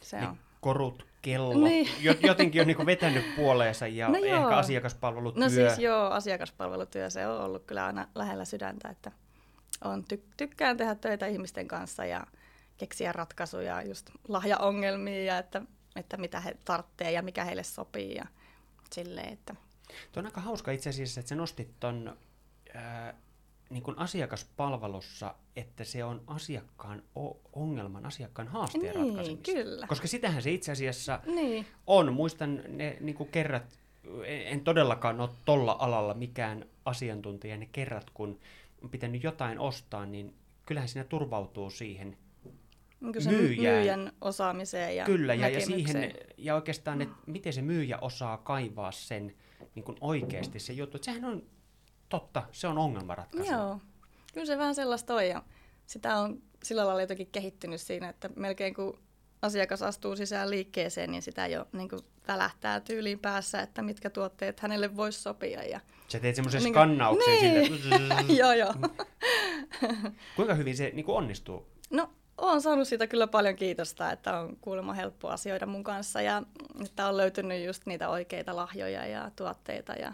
se 0.01 0.17
Niin 0.19 0.29
on. 0.29 0.37
korut, 0.61 1.05
kello, 1.21 1.67
Niin. 1.67 1.89
jo- 2.01 2.15
jotenkin 2.23 2.61
on 2.61 2.67
niinku 2.67 2.85
vetänyt 2.85 3.35
puoleensa 3.35 3.87
ja 3.87 4.09
No 4.09 4.15
ehkä 4.15 4.27
joo. 4.27 4.49
asiakaspalvelutyö. 4.49 5.43
No 5.43 5.49
siis 5.49 5.79
joo, 5.79 6.09
asiakaspalvelutyö, 6.09 7.09
se 7.09 7.27
on 7.27 7.41
ollut 7.41 7.63
kyllä 7.65 7.85
aina 7.85 8.07
lähellä 8.15 8.45
sydäntä, 8.45 8.89
että 8.89 9.11
on 9.83 10.03
ty- 10.13 10.21
tykkään 10.37 10.77
tehdä 10.77 10.95
töitä 10.95 11.25
ihmisten 11.27 11.67
kanssa 11.67 12.05
ja 12.05 12.27
keksiä 12.77 13.11
ratkaisuja 13.11 13.81
just 13.83 14.09
lahjaongelmiin 14.27 15.25
ja 15.25 15.37
että, 15.37 15.61
että 15.95 16.17
mitä 16.17 16.39
he 16.39 16.55
tarvitsee 16.65 17.11
ja 17.11 17.21
mikä 17.21 17.45
heille 17.45 17.63
sopii 17.63 18.15
ja 18.15 18.25
silleen, 18.91 19.33
että 19.33 19.55
Tuo 20.11 20.21
on 20.21 20.25
aika 20.25 20.41
hauska 20.41 20.71
itse 20.71 20.89
asiassa, 20.89 21.19
että 21.19 21.29
sä 21.29 21.35
nostit 21.35 21.71
ton 21.79 22.17
ää, 22.73 23.13
niin 23.71 23.83
kuin 23.83 23.99
asiakaspalvelussa, 23.99 25.35
että 25.55 25.83
se 25.83 26.03
on 26.03 26.21
asiakkaan 26.27 27.03
ongelman, 27.53 28.05
asiakkaan 28.05 28.47
haasteen 28.47 28.83
Niin, 28.83 28.95
ratkaisemista. 28.95 29.51
kyllä. 29.51 29.87
Koska 29.87 30.07
sitähän 30.07 30.41
se 30.41 30.51
itse 30.51 30.71
asiassa 30.71 31.19
niin, 31.25 31.65
on. 31.87 32.13
Muistan 32.13 32.61
ne 32.67 32.97
niin 32.99 33.15
kuin 33.15 33.29
kerrat, 33.29 33.79
en 34.25 34.61
todellakaan 34.61 35.21
ole 35.21 35.29
tolla 35.45 35.75
alalla 35.79 36.13
mikään 36.13 36.65
asiantuntija, 36.85 37.57
ne 37.57 37.69
kerrat, 37.71 38.09
kun 38.13 38.39
on 38.83 38.89
pitänyt 38.89 39.23
jotain 39.23 39.59
ostaa, 39.59 40.05
niin 40.05 40.33
kyllähän 40.65 40.87
siinä 40.89 41.03
turvautuu 41.03 41.69
siihen 41.69 42.17
niin 43.01 43.27
Myyjään. 43.27 43.75
myyjän 43.77 44.11
osaamiseen 44.21 44.95
ja 44.95 45.05
Kyllä, 45.05 45.33
ja, 45.33 45.49
ja 45.49 45.65
siihen, 45.65 46.13
ja 46.37 46.55
oikeastaan, 46.55 47.01
että 47.01 47.15
miten 47.25 47.53
se 47.53 47.61
myyjä 47.61 47.97
osaa 47.97 48.37
kaivaa 48.37 48.91
sen 48.91 49.35
niin 49.75 49.83
kuin 49.83 49.97
oikeasti 50.01 50.59
se 50.59 50.73
juttu. 50.73 50.97
Että 50.97 51.05
sehän 51.05 51.25
on 51.25 51.43
totta, 52.11 52.43
se 52.51 52.67
on 52.67 52.77
ongelmanratkaisu. 52.77 53.51
Joo, 53.51 53.79
kyllä 54.33 54.45
se 54.45 54.57
vähän 54.57 54.75
sellaista 54.75 55.15
on 55.15 55.27
ja 55.27 55.43
sitä 55.85 56.17
on 56.17 56.41
sillä 56.63 56.85
lailla 56.85 57.01
jotenkin 57.01 57.27
kehittynyt 57.31 57.81
siinä, 57.81 58.09
että 58.09 58.29
melkein 58.35 58.73
kun 58.73 58.99
asiakas 59.41 59.81
astuu 59.81 60.15
sisään 60.15 60.49
liikkeeseen, 60.49 61.11
niin 61.11 61.21
sitä 61.21 61.47
jo 61.47 61.67
niin 61.73 61.89
kuin 61.89 62.01
välähtää 62.27 62.79
tyyliin 62.79 63.19
päässä, 63.19 63.61
että 63.61 63.81
mitkä 63.81 64.09
tuotteet 64.09 64.59
hänelle 64.59 64.95
voisi 64.95 65.21
sopia. 65.21 65.63
Ja... 65.63 65.79
Sä 66.07 66.19
teet 66.19 66.35
semmoisen 66.35 66.63
Niin 66.63 66.73
skannauksen 66.73 67.33
Niin. 67.41 67.81
sille. 67.81 68.15
joo, 68.39 68.53
joo. 68.53 68.73
Kuinka 70.35 70.53
hyvin 70.53 70.77
se 70.77 70.91
niin 70.93 71.05
kuin 71.05 71.17
onnistuu? 71.17 71.67
No, 71.89 72.09
olen 72.37 72.61
saanut 72.61 72.87
siitä 72.87 73.07
kyllä 73.07 73.27
paljon 73.27 73.55
kiitosta, 73.55 74.11
että 74.11 74.39
on 74.39 74.57
kuulemma 74.61 74.93
helppo 74.93 75.27
asioida 75.29 75.65
mun 75.65 75.83
kanssa 75.83 76.21
ja 76.21 76.43
että 76.85 77.07
on 77.07 77.17
löytynyt 77.17 77.65
just 77.65 77.85
niitä 77.85 78.09
oikeita 78.09 78.55
lahjoja 78.55 79.05
ja 79.05 79.31
tuotteita 79.35 79.93
ja 79.93 80.13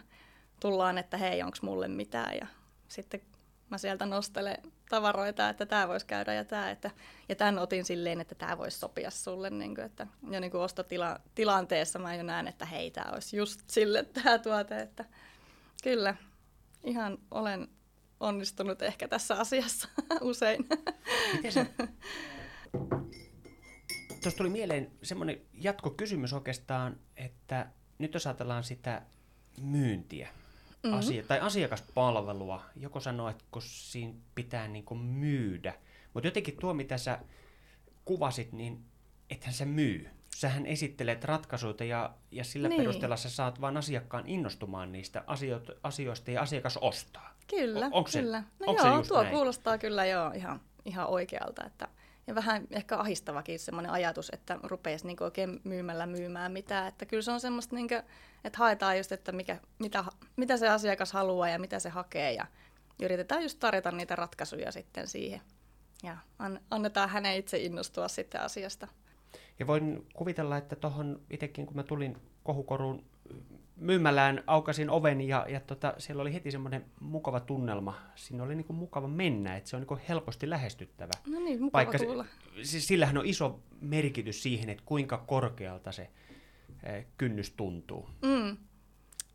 tullaan, 0.59 0.97
että 0.97 1.17
hei, 1.17 1.43
onko 1.43 1.57
mulle 1.61 1.87
mitään 1.87 2.37
ja 2.41 2.47
sitten 2.87 3.21
mä 3.69 3.77
sieltä 3.77 4.05
nostelen 4.05 4.57
tavaroita, 4.89 5.49
että 5.49 5.65
tämä 5.65 5.87
voisi 5.87 6.05
käydä 6.05 6.33
ja 6.33 6.45
tämä, 6.45 6.71
että, 6.71 6.91
ja 7.29 7.35
tämän 7.35 7.59
otin 7.59 7.85
silleen, 7.85 8.21
että 8.21 8.35
tämä 8.35 8.57
voisi 8.57 8.79
sopia 8.79 9.11
sulle, 9.11 9.49
niin 9.49 9.75
kuin, 9.75 9.85
että 9.85 10.07
jo 10.29 10.39
niin 10.39 10.51
kuin 10.51 10.61
ostotilanteessa 10.61 11.99
mä 11.99 12.15
jo 12.15 12.23
näen, 12.23 12.47
että 12.47 12.65
hei, 12.65 12.91
tämä 12.91 13.11
olisi 13.13 13.37
just 13.37 13.61
sille 13.67 14.03
tämä 14.23 14.39
tuote, 14.39 14.79
että 14.79 15.05
kyllä, 15.83 16.15
ihan 16.83 17.17
olen 17.31 17.67
onnistunut 18.19 18.81
ehkä 18.81 19.07
tässä 19.07 19.35
asiassa 19.35 19.87
usein. 20.21 20.67
Tuossa 24.21 24.37
tuli 24.37 24.49
mieleen 24.49 24.91
semmoinen 25.03 25.41
jatkokysymys 25.53 26.33
oikeastaan, 26.33 26.99
että 27.17 27.67
nyt 27.97 28.13
jos 28.13 28.27
ajatellaan 28.27 28.63
sitä 28.63 29.01
myyntiä 29.61 30.29
Mhm. 30.87 30.97
asia, 30.97 31.23
tai 31.23 31.39
asiakaspalvelua, 31.39 32.61
joko 32.75 32.99
sanoo, 32.99 33.29
että 33.29 33.43
kun 33.51 33.61
siinä 33.65 34.13
pitää 34.35 34.67
niin 34.67 34.85
kuin 34.85 34.99
myydä, 34.99 35.73
mutta 36.13 36.27
jotenkin 36.27 36.57
tuo, 36.59 36.73
mitä 36.73 36.97
sä 36.97 37.19
kuvasit, 38.05 38.51
niin 38.51 38.83
ethän 39.29 39.53
sä 39.53 39.65
myy. 39.65 40.09
Sähän 40.35 40.65
esittelet 40.65 41.23
ratkaisuja 41.23 41.85
ja, 41.85 42.13
ja 42.31 42.43
sillä 42.43 42.67
Niin. 42.69 42.81
perusteella 42.81 43.17
sä 43.17 43.29
saat 43.29 43.61
vain 43.61 43.77
asiakkaan 43.77 44.27
innostumaan 44.27 44.91
niistä 44.91 45.23
asioita, 45.27 45.73
asioista 45.83 46.31
ja 46.31 46.41
asiakas 46.41 46.77
ostaa. 46.81 47.33
Kyllä, 47.49 47.85
O- 47.85 47.97
onko 47.97 48.09
se- 48.09 48.21
kyllä. 48.21 48.39
No 48.39 48.65
onko 48.67 48.81
se 48.81 48.87
joo, 48.87 48.97
just 48.97 49.07
tuo 49.07 49.21
näin? 49.21 49.33
kuulostaa 49.35 49.77
kyllä 49.77 50.05
joo 50.05 50.31
ihan, 50.31 50.61
ihan 50.85 51.07
oikealta. 51.07 51.65
Että, 51.65 51.87
ja 52.27 52.35
vähän 52.35 52.67
ehkä 52.71 52.97
ahistavakin 52.97 53.59
semmoinen 53.59 53.91
ajatus, 53.91 54.29
että 54.33 54.59
rupeisi 54.63 55.07
niinku 55.07 55.23
oikein 55.23 55.61
myymällä 55.63 56.05
myymään 56.05 56.51
mitään. 56.51 56.87
Että 56.87 57.05
kyllä 57.05 57.23
se 57.23 57.31
on 57.31 57.39
semmoista, 57.39 57.75
niinku, 57.75 57.95
että 58.43 58.57
haetaan 58.57 58.97
just, 58.97 59.11
että 59.11 59.31
mikä, 59.31 59.57
mitä, 59.79 60.03
mitä 60.35 60.57
se 60.57 60.69
asiakas 60.69 61.11
haluaa 61.11 61.49
ja 61.49 61.59
mitä 61.59 61.79
se 61.79 61.89
hakee. 61.89 62.33
Ja 62.33 62.45
yritetään 63.01 63.43
just 63.43 63.59
tarjota 63.59 63.91
niitä 63.91 64.15
ratkaisuja 64.15 64.71
sitten 64.71 65.07
siihen. 65.07 65.41
Ja 66.03 66.17
an, 66.39 66.59
annetaan 66.71 67.09
hänen 67.09 67.35
itse 67.35 67.57
innostua 67.57 68.07
sitten 68.07 68.41
asiasta. 68.41 68.87
Ja 69.59 69.67
voin 69.67 70.07
kuvitella, 70.13 70.57
että 70.57 70.75
tuohon 70.75 71.21
itsekin, 71.29 71.65
kun 71.65 71.75
mä 71.75 71.83
tulin 71.83 72.17
kohukoruun 72.43 73.05
myymälään, 73.79 74.43
aukasin 74.47 74.89
oven 74.89 75.21
ja, 75.21 75.45
ja 75.49 75.59
tota, 75.59 75.93
siellä 75.97 76.21
oli 76.21 76.33
heti 76.33 76.51
semmoinen 76.51 76.85
mukava 76.99 77.39
tunnelma. 77.39 77.95
Siinä 78.15 78.43
oli 78.43 78.55
niinku 78.55 78.73
mukava 78.73 79.07
mennä, 79.07 79.57
että 79.57 79.69
se 79.69 79.75
on 79.75 79.81
niinku 79.81 79.99
helposti 80.09 80.49
lähestyttävä. 80.49 81.11
No 81.27 81.39
niin, 81.39 81.61
mukava 81.61 81.85
Paikka, 81.85 81.97
kuulla. 81.97 82.25
siis 82.63 82.87
sillähän 82.87 83.17
on 83.17 83.25
iso 83.25 83.59
merkitys 83.81 84.43
siihen, 84.43 84.69
että 84.69 84.83
kuinka 84.85 85.17
korkealta 85.17 85.91
se 85.91 86.09
eh, 86.83 87.05
kynnys 87.17 87.51
tuntuu. 87.51 88.09
Mm. 88.21 88.57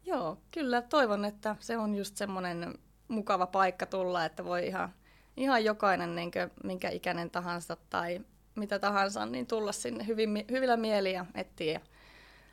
Joo, 0.05 0.39
kyllä 0.51 0.83
toivon, 0.83 1.25
että 1.25 1.57
se 1.61 1.79
on 1.79 1.95
just 1.95 2.17
semmoinen 2.17 2.79
mukava 3.09 3.47
paikka 3.47 3.87
tulla, 3.87 4.25
että 4.25 4.45
voi 4.45 4.67
ihan, 4.67 4.95
ihan 5.37 5.65
jokainen, 5.65 6.15
niin 6.15 6.31
kuin, 6.31 6.51
minkä 6.65 6.91
ikäinen 6.91 7.31
tahansa 7.31 7.77
tai 7.91 8.21
mitä 8.55 8.79
tahansa, 8.79 9.27
niin 9.27 9.47
tulla 9.47 9.73
sinne 9.73 10.07
hyvin, 10.07 10.45
hyvillä 10.51 10.77
mieliä 10.77 11.13
ja 11.13 11.27
etsiä 11.35 11.81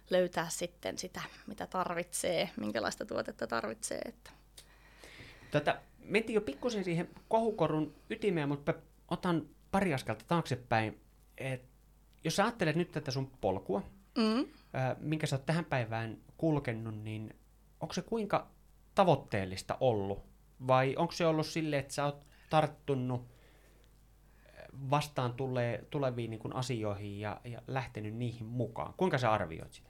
löytää 0.10 0.50
sitten 0.50 0.98
sitä, 0.98 1.22
mitä 1.48 1.68
tarvitsee, 1.68 2.50
minkälaista 2.58 3.06
tuotetta 3.06 3.48
tarvitsee. 3.48 4.02
Että. 4.06 4.32
Tota, 5.52 5.76
mentiin 6.04 6.36
jo 6.36 6.42
pikkusen 6.42 6.84
siihen 6.84 7.10
kohukorun 7.28 7.96
ytimeen, 8.10 8.50
mutta 8.50 8.74
otan 9.12 9.50
pari 9.72 9.94
askelta 9.94 10.26
taaksepäin. 10.28 11.00
Et, 11.38 11.62
jos 12.24 12.36
sä 12.36 12.44
ajattelet 12.44 12.76
nyt 12.76 12.92
tätä 12.92 13.12
sun 13.12 13.32
polkua, 13.42 13.84
Mm. 14.18 14.46
ää, 14.74 14.96
minkä 15.00 15.28
sä 15.28 15.36
oot 15.36 15.46
tähän 15.46 15.66
päivään 15.66 16.18
kulkenut, 16.38 17.04
niin 17.04 17.36
onko 17.80 17.94
se 17.94 18.02
kuinka 18.02 18.48
tavoitteellista 18.96 19.78
ollut? 19.80 20.24
Vai 20.68 20.96
onko 20.96 21.12
se 21.12 21.26
ollut 21.26 21.46
silleen, 21.46 21.80
että 21.80 21.94
sä 21.94 22.06
oot 22.06 22.26
tarttunut 22.50 23.28
vastaan 24.90 25.34
tulee, 25.34 25.86
tuleviin 25.90 26.30
niin 26.30 26.40
kuin 26.40 26.56
asioihin 26.56 27.20
ja, 27.20 27.42
ja 27.44 27.62
lähtenyt 27.68 28.16
niihin 28.16 28.46
mukaan? 28.46 28.94
Kuinka 28.98 29.18
sä 29.18 29.32
arvioit 29.32 29.74
sitä? 29.74 29.89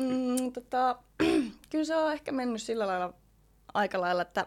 Mm, 0.00 0.52
tota, 0.52 0.98
kyllä 1.70 1.84
se 1.84 1.96
on 1.96 2.12
ehkä 2.12 2.32
mennyt 2.32 2.62
sillä 2.62 2.86
lailla 2.86 3.14
aika 3.74 4.00
lailla, 4.00 4.22
että 4.22 4.46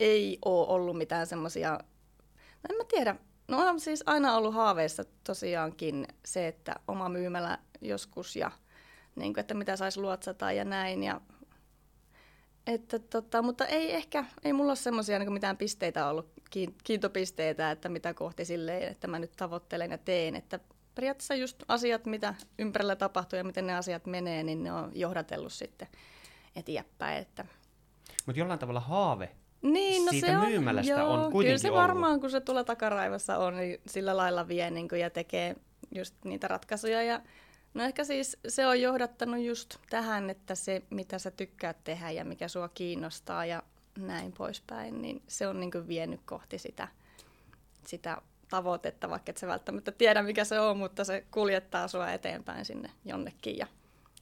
ei 0.00 0.38
ole 0.44 0.68
ollut 0.68 0.98
mitään 0.98 1.26
semmoisia, 1.26 1.70
no 1.72 2.68
en 2.70 2.76
mä 2.76 2.84
tiedä, 2.88 3.16
no 3.48 3.68
on 3.68 3.80
siis 3.80 4.02
aina 4.06 4.36
ollut 4.36 4.54
haaveissa 4.54 5.04
tosiaankin 5.24 6.06
se, 6.24 6.48
että 6.48 6.74
oma 6.88 7.08
myymälä 7.08 7.58
joskus 7.80 8.36
ja 8.36 8.50
niin 9.16 9.34
kuin, 9.34 9.40
että 9.40 9.54
mitä 9.54 9.76
saisi 9.76 10.00
luotsata 10.00 10.52
ja 10.52 10.64
näin. 10.64 11.02
Ja, 11.02 11.20
että, 12.66 12.98
tota, 12.98 13.42
mutta 13.42 13.66
ei 13.66 13.94
ehkä, 13.94 14.24
ei 14.44 14.52
mulla 14.52 14.70
ole 14.70 14.76
semmoisia 14.76 15.18
niin 15.18 15.32
mitään 15.32 15.56
pisteitä 15.56 16.08
ollut, 16.08 16.32
kiin- 16.50 16.74
kiintopisteitä, 16.84 17.70
että 17.70 17.88
mitä 17.88 18.14
kohti 18.14 18.44
silleen, 18.44 18.82
että 18.82 19.08
mä 19.08 19.18
nyt 19.18 19.32
tavoittelen 19.36 19.90
ja 19.90 19.98
teen. 19.98 20.36
Että 20.36 20.60
periaatteessa 20.94 21.34
just 21.34 21.62
asiat, 21.68 22.06
mitä 22.06 22.34
ympärillä 22.58 22.96
tapahtuu 22.96 23.36
ja 23.36 23.44
miten 23.44 23.66
ne 23.66 23.74
asiat 23.74 24.06
menee, 24.06 24.42
niin 24.42 24.62
ne 24.62 24.72
on 24.72 24.92
johdatellut 24.94 25.52
sitten 25.52 25.88
eteenpäin. 26.56 27.18
Että 27.18 27.44
Mutta 28.26 28.40
jollain 28.40 28.58
tavalla 28.58 28.80
haave 28.80 29.30
niin, 29.62 30.04
no 30.04 30.10
Siitä 30.10 30.26
se 30.26 30.38
on, 30.38 30.46
myymälästä 30.46 30.92
joo, 30.92 31.12
on 31.12 31.18
Kyllä 31.18 31.32
kuitenkin 31.32 31.58
se 31.58 31.68
ollut. 31.68 31.82
varmaan, 31.82 32.20
kun 32.20 32.30
se 32.30 32.40
tuolla 32.40 32.64
takaraivossa 32.64 33.38
on, 33.38 33.56
niin 33.56 33.80
sillä 33.86 34.16
lailla 34.16 34.48
vie 34.48 34.70
niin 34.70 34.88
kuin, 34.88 35.00
ja 35.00 35.10
tekee 35.10 35.56
just 35.94 36.14
niitä 36.24 36.48
ratkaisuja. 36.48 37.02
Ja, 37.02 37.20
no 37.74 37.84
ehkä 37.84 38.04
siis 38.04 38.36
se 38.48 38.66
on 38.66 38.80
johdattanut 38.80 39.44
just 39.44 39.76
tähän, 39.90 40.30
että 40.30 40.54
se 40.54 40.82
mitä 40.90 41.18
sä 41.18 41.30
tykkäät 41.30 41.84
tehdä 41.84 42.10
ja 42.10 42.24
mikä 42.24 42.48
sua 42.48 42.68
kiinnostaa 42.68 43.46
ja 43.46 43.62
näin 43.98 44.32
poispäin, 44.32 45.02
niin 45.02 45.22
se 45.28 45.48
on 45.48 45.60
niin 45.60 45.70
kuin 45.70 45.88
vienyt 45.88 46.20
kohti 46.24 46.58
sitä, 46.58 46.88
sitä 47.86 48.22
tavoitetta, 48.52 49.10
vaikka 49.10 49.30
et 49.30 49.36
sä 49.36 49.46
välttämättä 49.46 49.92
tiedä 49.92 50.22
mikä 50.22 50.44
se 50.44 50.60
on, 50.60 50.78
mutta 50.78 51.04
se 51.04 51.24
kuljettaa 51.30 51.88
sua 51.88 52.12
eteenpäin 52.12 52.64
sinne 52.64 52.90
jonnekin 53.04 53.58
ja 53.58 53.66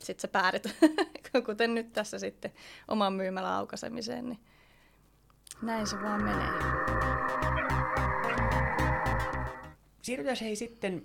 sitten 0.00 0.22
sä 0.22 0.28
päädyt, 0.28 0.76
kuten 1.46 1.74
nyt 1.74 1.92
tässä 1.92 2.18
sitten 2.18 2.52
oman 2.88 3.12
myymälän 3.12 3.52
aukaisemiseen, 3.52 4.28
niin 4.28 4.40
näin 5.62 5.86
se 5.86 5.96
vaan 6.02 6.22
menee. 6.22 6.80
siirrytään 10.02 10.36
hei 10.40 10.56
sitten 10.56 11.04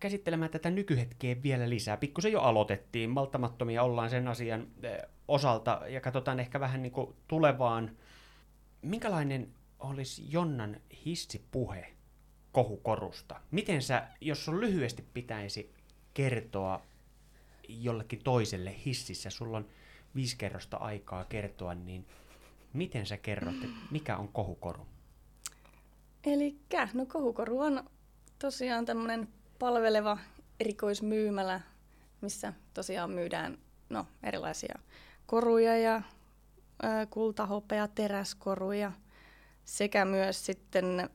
käsittelemään 0.00 0.50
tätä 0.50 0.70
nykyhetkeä 0.70 1.42
vielä 1.42 1.70
lisää. 1.70 1.96
Pikkusen 1.96 2.32
jo 2.32 2.40
aloitettiin, 2.40 3.10
malttamattomia 3.10 3.82
ollaan 3.82 4.10
sen 4.10 4.28
asian 4.28 4.66
eh, 4.82 4.98
osalta 5.28 5.80
ja 5.88 6.00
katsotaan 6.00 6.40
ehkä 6.40 6.60
vähän 6.60 6.82
niin 6.82 6.92
kuin 6.92 7.14
tulevaan. 7.28 7.96
Minkälainen 8.82 9.48
olisi 9.78 10.24
Jonnan 10.32 10.80
hissipuhe 11.06 11.92
kohukorusta? 12.56 13.40
Miten 13.50 13.82
sä, 13.82 14.08
jos 14.20 14.44
sun 14.44 14.60
lyhyesti 14.60 15.04
pitäisi 15.14 15.74
kertoa 16.14 16.82
jollekin 17.68 18.24
toiselle 18.24 18.76
hississä, 18.86 19.30
sulla 19.30 19.56
on 19.56 19.68
viisi 20.14 20.36
kerrosta 20.36 20.76
aikaa 20.76 21.24
kertoa, 21.24 21.74
niin 21.74 22.06
miten 22.72 23.06
sä 23.06 23.16
kerrot, 23.16 23.54
mikä 23.90 24.16
on 24.16 24.28
kohukoru? 24.28 24.86
Eli 26.24 26.56
no 26.94 27.06
kohukoru 27.06 27.60
on 27.60 27.90
tosiaan 28.38 28.84
tämmöinen 28.84 29.28
palveleva 29.58 30.18
erikoismyymälä, 30.60 31.60
missä 32.20 32.52
tosiaan 32.74 33.10
myydään 33.10 33.58
no, 33.90 34.06
erilaisia 34.22 34.78
koruja 35.26 35.78
ja 35.78 36.02
kultahopea, 37.10 37.88
teräskoruja 37.88 38.92
sekä 39.64 40.04
myös 40.04 40.46
sitten 40.46 41.10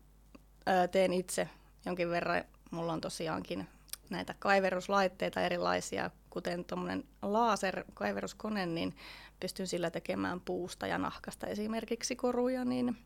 teen 0.91 1.13
itse 1.13 1.50
jonkin 1.86 2.10
verran. 2.10 2.44
Mulla 2.72 2.94
on 2.94 3.01
tosiaankin 3.01 3.68
näitä 4.10 4.36
kaiveruslaitteita 4.39 5.41
erilaisia, 5.41 6.12
kuten 6.30 6.65
tuommoinen 6.65 7.03
laser-kaiveruskone, 7.22 8.65
niin 8.65 8.96
pystyn 9.39 9.68
sillä 9.68 9.91
tekemään 9.91 10.41
puusta 10.41 10.88
ja 10.88 10.98
nahkasta 10.98 11.48
esimerkiksi 11.48 12.15
koruja, 12.15 12.65
niin, 12.65 12.98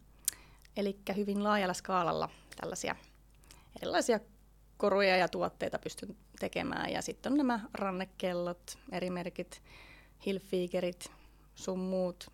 eli 0.78 1.00
hyvin 1.16 1.44
laajalla 1.44 1.74
skaalalla 1.74 2.30
tällaisia 2.62 2.96
erilaisia 3.82 4.20
koruja 4.78 5.18
ja 5.18 5.28
tuotteita 5.28 5.80
pystyn 5.80 6.16
tekemään. 6.40 6.92
Ja 6.92 7.02
sitten 7.02 7.32
on 7.32 7.38
nämä 7.38 7.60
rannekellot, 7.74 8.78
eri 8.92 9.10
merkit, 9.10 9.62
Hilfigerit, 10.26 11.12
sun 11.56 11.80
muut. 11.80 12.32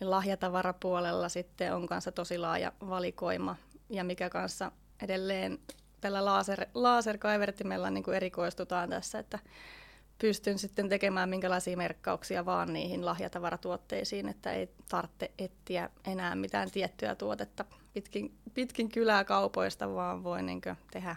Lahjatavarapuolella 0.00 1.28
sitten 1.28 1.74
on 1.74 1.86
kanssa 1.86 2.12
tosi 2.12 2.38
laaja 2.38 2.72
valikoima 2.80 3.56
ja 3.90 4.04
mikä 4.04 4.30
kanssa 4.30 4.72
edelleen 5.02 5.58
tällä 6.00 6.24
laser, 6.24 6.66
laserkaivertimella 6.74 7.90
niin 7.90 8.04
kuin 8.04 8.16
erikoistutaan 8.16 8.90
tässä, 8.90 9.18
että 9.18 9.38
pystyn 10.18 10.58
sitten 10.58 10.88
tekemään 10.88 11.28
minkälaisia 11.28 11.76
merkkauksia 11.76 12.46
vaan 12.46 12.72
niihin 12.72 13.06
lahjatavaratuotteisiin, 13.06 14.28
että 14.28 14.52
ei 14.52 14.68
tarvitse 14.88 15.30
etsiä 15.38 15.90
enää 16.04 16.34
mitään 16.34 16.70
tiettyä 16.70 17.14
tuotetta 17.14 17.64
pitkin, 17.92 18.38
pitkin 18.54 18.88
kylää 18.88 19.24
kaupoista, 19.24 19.94
vaan 19.94 20.24
voi 20.24 20.42
niin 20.42 20.60
tehdä 20.90 21.16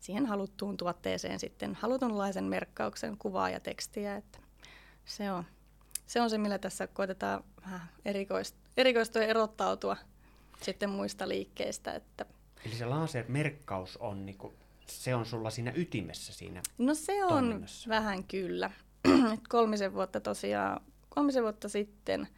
siihen 0.00 0.26
haluttuun 0.26 0.76
tuotteeseen 0.76 1.40
sitten 1.40 1.74
halutunlaisen 1.74 2.44
merkkauksen, 2.44 3.16
kuvaa 3.18 3.50
ja 3.50 3.60
tekstiä. 3.60 4.16
Että 4.16 4.38
se, 5.04 5.32
on, 5.32 5.44
se 6.06 6.20
on 6.20 6.30
se, 6.30 6.38
millä 6.38 6.58
tässä 6.58 6.86
koitetaan 6.86 7.44
vähän 7.62 7.90
erikoistua 8.76 9.22
ja 9.22 9.28
erottautua 9.28 9.96
sitten 10.62 10.90
muista 10.90 11.28
liikkeistä. 11.28 11.94
Että 11.94 12.26
Eli 12.66 12.74
se 12.74 12.86
lasermerkkaus 12.86 13.96
on, 13.96 14.26
niinku, 14.26 14.54
se 14.86 15.14
on 15.14 15.26
sulla 15.26 15.50
siinä 15.50 15.72
ytimessä 15.74 16.32
siinä 16.32 16.62
No 16.78 16.94
se 16.94 17.24
on 17.24 17.66
vähän 17.88 18.24
kyllä. 18.24 18.70
kolmisen 19.48 19.94
vuotta 19.94 20.20
tosiaan, 20.20 20.80
kolmisen 21.08 21.42
vuotta 21.42 21.68
sitten 21.68 22.28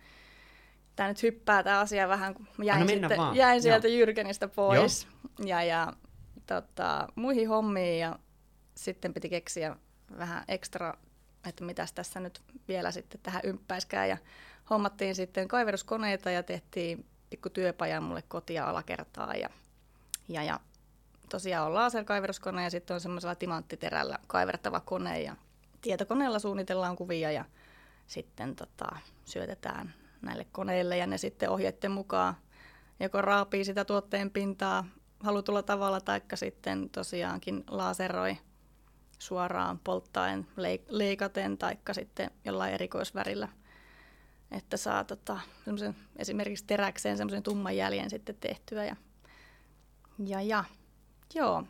tämä 0.96 1.08
nyt 1.08 1.22
hyppää 1.22 1.62
tämä 1.62 1.80
asia 1.80 2.08
vähän, 2.08 2.34
kun 2.34 2.46
jäin, 2.62 2.88
sitten, 2.88 3.18
jäin 3.34 3.62
sieltä 3.62 3.88
Joo. 3.88 3.98
Jyrkenistä 3.98 4.48
pois. 4.48 5.08
Joo. 5.38 5.48
Ja, 5.48 5.62
ja 5.62 5.92
tota, 6.46 7.08
muihin 7.14 7.48
hommiin 7.48 8.00
ja 8.00 8.18
sitten 8.74 9.14
piti 9.14 9.28
keksiä 9.28 9.76
vähän 10.18 10.44
ekstra, 10.48 10.94
että 11.48 11.64
mitäs 11.64 11.92
tässä 11.92 12.20
nyt 12.20 12.42
vielä 12.68 12.90
sitten 12.90 13.20
tähän 13.22 13.42
ymppäiskään. 13.44 14.08
Ja 14.08 14.18
hommattiin 14.70 15.14
sitten 15.14 15.48
kaiveruskoneita 15.48 16.30
ja 16.30 16.42
tehtiin 16.42 17.06
pikku 17.32 17.50
työpaja 17.50 18.00
mulle 18.00 18.22
kotia 18.22 18.66
alakertaa 18.66 19.34
ja, 19.34 19.48
ja, 20.28 20.42
ja 20.42 20.60
tosiaan 21.28 21.66
on 21.66 21.74
laserkaiveruskone 21.74 22.64
ja 22.64 22.70
sitten 22.70 22.94
on 22.94 23.00
semmoisella 23.00 23.34
timanttiterällä 23.34 24.18
kaivertava 24.26 24.80
kone 24.80 25.20
ja 25.20 25.36
tietokoneella 25.80 26.38
suunnitellaan 26.38 26.96
kuvia 26.96 27.32
ja 27.32 27.44
sitten 28.06 28.56
tota, 28.56 28.96
syötetään 29.24 29.94
näille 30.22 30.46
koneille 30.52 30.96
ja 30.96 31.06
ne 31.06 31.18
sitten 31.18 31.50
ohjeiden 31.50 31.90
mukaan 31.90 32.34
joko 33.00 33.22
raapii 33.22 33.64
sitä 33.64 33.84
tuotteen 33.84 34.30
pintaa 34.30 34.84
halutulla 35.20 35.62
tavalla, 35.62 36.00
taikka 36.00 36.36
sitten 36.36 36.90
tosiaankin 36.90 37.64
laseroi 37.68 38.36
suoraan 39.18 39.78
polttaen, 39.78 40.46
leikaten, 40.88 41.58
taikka 41.58 41.94
sitten 41.94 42.30
jollain 42.44 42.74
erikoisvärillä, 42.74 43.48
että 44.52 44.76
saa 44.76 45.04
tota, 45.04 45.40
esimerkiksi 46.16 46.64
teräkseen 46.66 47.16
semmoisen 47.16 47.42
tumman 47.42 47.76
jäljen 47.76 48.10
sitten 48.10 48.36
tehtyä. 48.40 48.84
Ja, 48.84 48.96
ja, 50.26 50.42
ja 50.42 50.64
joo, 51.34 51.64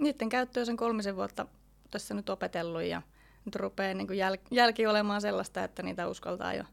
niiden 0.00 0.28
käyttöön 0.28 0.66
sen 0.66 0.76
kolmisen 0.76 1.16
vuotta 1.16 1.46
tässä 1.90 2.14
nyt 2.14 2.30
opetellut 2.30 2.82
ja 2.82 3.02
nyt 3.44 3.56
rupeaa 3.56 3.94
niin 3.94 4.08
jäl- 4.08 4.46
jälki 4.50 4.86
olemaan 4.86 5.20
sellaista, 5.20 5.64
että 5.64 5.82
niitä 5.82 6.08
uskaltaa 6.08 6.54
jo 6.54 6.64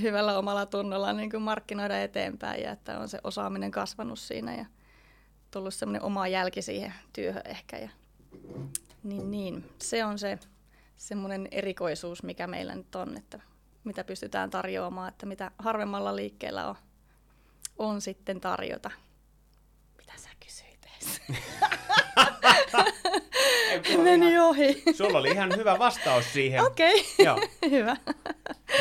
hyvällä 0.00 0.38
omalla 0.38 0.66
tunnolla 0.66 1.12
niin 1.12 1.30
kuin 1.30 1.42
markkinoida 1.42 2.02
eteenpäin 2.02 2.62
ja 2.62 2.72
että 2.72 2.98
on 2.98 3.08
se 3.08 3.18
osaaminen 3.24 3.70
kasvanut 3.70 4.18
siinä 4.18 4.54
ja 4.54 4.66
tullut 5.50 5.74
semmoinen 5.74 6.02
oma 6.02 6.28
jälki 6.28 6.62
siihen 6.62 6.94
työhön 7.12 7.46
ehkä. 7.46 7.78
Ja, 7.78 7.88
niin, 9.02 9.30
niin, 9.30 9.70
se 9.78 10.04
on 10.04 10.18
se 10.18 10.38
semmoinen 10.96 11.48
erikoisuus, 11.50 12.22
mikä 12.22 12.46
meillä 12.46 12.74
nyt 12.74 12.94
on, 12.94 13.16
että 13.16 13.40
mitä 13.86 14.04
pystytään 14.04 14.50
tarjoamaan, 14.50 15.08
että 15.08 15.26
mitä 15.26 15.50
harvemmalla 15.58 16.16
liikkeellä 16.16 16.68
on, 16.68 16.74
on 17.78 18.00
sitten 18.00 18.40
tarjota. 18.40 18.90
Mitä 19.98 20.12
sä 20.16 20.30
kysyit 20.44 20.76
Meni 24.02 24.32
ihan, 24.32 24.44
ohi. 24.44 24.82
Sulla 24.94 25.18
oli 25.18 25.30
ihan 25.30 25.56
hyvä 25.56 25.78
vastaus 25.78 26.32
siihen. 26.32 26.62
Okei, 26.62 27.04
okay. 27.20 27.48
hyvä. 27.70 27.96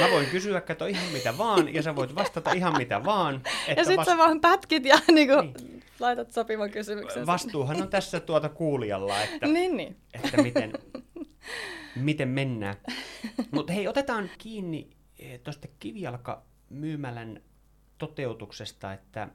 Mä 0.01 0.11
voin 0.11 0.25
kysyä, 0.25 0.61
kato 0.61 0.85
ihan 0.85 1.11
mitä 1.13 1.37
vaan, 1.37 1.73
ja 1.73 1.81
sä 1.81 1.95
voit 1.95 2.15
vastata 2.15 2.51
ihan 2.51 2.77
mitä 2.77 3.03
vaan. 3.03 3.41
Että 3.67 3.81
ja 3.81 3.85
sit 3.85 3.97
vast... 3.97 4.09
sä 4.09 4.17
vaan 4.17 4.41
pätkit 4.41 4.85
ja 4.85 4.99
niinku 5.11 5.41
niin. 5.41 5.83
laitat 5.99 6.31
sopivan 6.31 6.71
kysymyksen. 6.71 7.25
Vastuuhan 7.25 7.81
on 7.81 7.89
tässä 7.89 8.19
tuota 8.19 8.49
kuulijalla, 8.49 9.21
että, 9.21 9.47
niin, 9.47 9.77
niin. 9.77 9.97
että 10.13 10.41
miten, 10.41 10.73
miten 11.95 12.27
mennään. 12.27 12.75
Mutta 13.51 13.73
hei, 13.73 13.87
otetaan 13.87 14.29
kiinni 14.37 14.89
tuosta 15.43 15.67
kivijalkamyymälän 15.79 17.41
toteutuksesta, 17.97 18.93
että, 18.93 19.27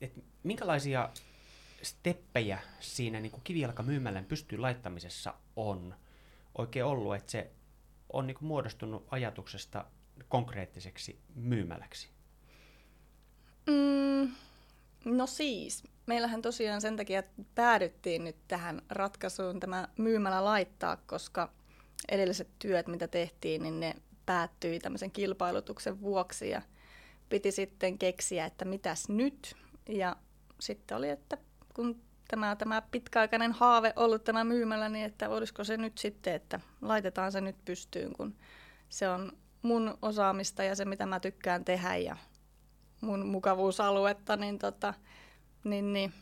että 0.00 0.20
minkälaisia 0.42 1.10
steppejä 1.82 2.58
siinä 2.80 3.20
niin 3.20 3.32
kivijalkamyymälän 3.44 4.24
pystyyn 4.24 4.62
laittamisessa 4.62 5.34
on 5.56 5.94
oikein 6.58 6.84
ollut, 6.84 7.14
että 7.14 7.32
se 7.32 7.50
on 8.12 8.26
niin 8.26 8.36
muodostunut 8.40 9.06
ajatuksesta 9.10 9.84
konkreettiseksi 10.28 11.20
myymäläksi? 11.34 12.08
Mm, 13.66 14.32
no 15.04 15.26
siis, 15.26 15.84
meillähän 16.06 16.42
tosiaan 16.42 16.80
sen 16.80 16.96
takia 16.96 17.22
päädyttiin 17.54 18.24
nyt 18.24 18.36
tähän 18.48 18.82
ratkaisuun 18.88 19.60
tämä 19.60 19.88
myymälä 19.98 20.44
laittaa, 20.44 20.96
koska 20.96 21.52
edelliset 22.08 22.48
työt, 22.58 22.86
mitä 22.86 23.08
tehtiin, 23.08 23.62
niin 23.62 23.80
ne 23.80 23.94
päättyi 24.26 24.78
tämmöisen 24.78 25.10
kilpailutuksen 25.10 26.00
vuoksi 26.00 26.50
ja 26.50 26.62
piti 27.28 27.52
sitten 27.52 27.98
keksiä, 27.98 28.46
että 28.46 28.64
mitäs 28.64 29.08
nyt. 29.08 29.56
Ja 29.88 30.16
sitten 30.60 30.96
oli, 30.96 31.08
että 31.08 31.38
kun 31.74 32.02
tämä, 32.28 32.56
tämä 32.56 32.82
pitkäaikainen 32.82 33.52
haave 33.52 33.92
ollut 33.96 34.24
tämä 34.24 34.44
myymälä, 34.44 34.88
niin 34.88 35.04
että 35.04 35.28
olisiko 35.28 35.64
se 35.64 35.76
nyt 35.76 35.98
sitten, 35.98 36.34
että 36.34 36.60
laitetaan 36.80 37.32
se 37.32 37.40
nyt 37.40 37.56
pystyyn, 37.64 38.12
kun 38.12 38.36
se 38.88 39.08
on 39.08 39.32
mun 39.62 39.98
osaamista 40.02 40.64
ja 40.64 40.74
se, 40.74 40.84
mitä 40.84 41.06
mä 41.06 41.20
tykkään 41.20 41.64
tehdä 41.64 41.96
ja 41.96 42.16
mun 43.00 43.26
mukavuusaluetta, 43.26 44.36
niin, 44.36 44.58
tota, 44.58 44.94
niin, 45.64 45.92
niin 45.92 46.12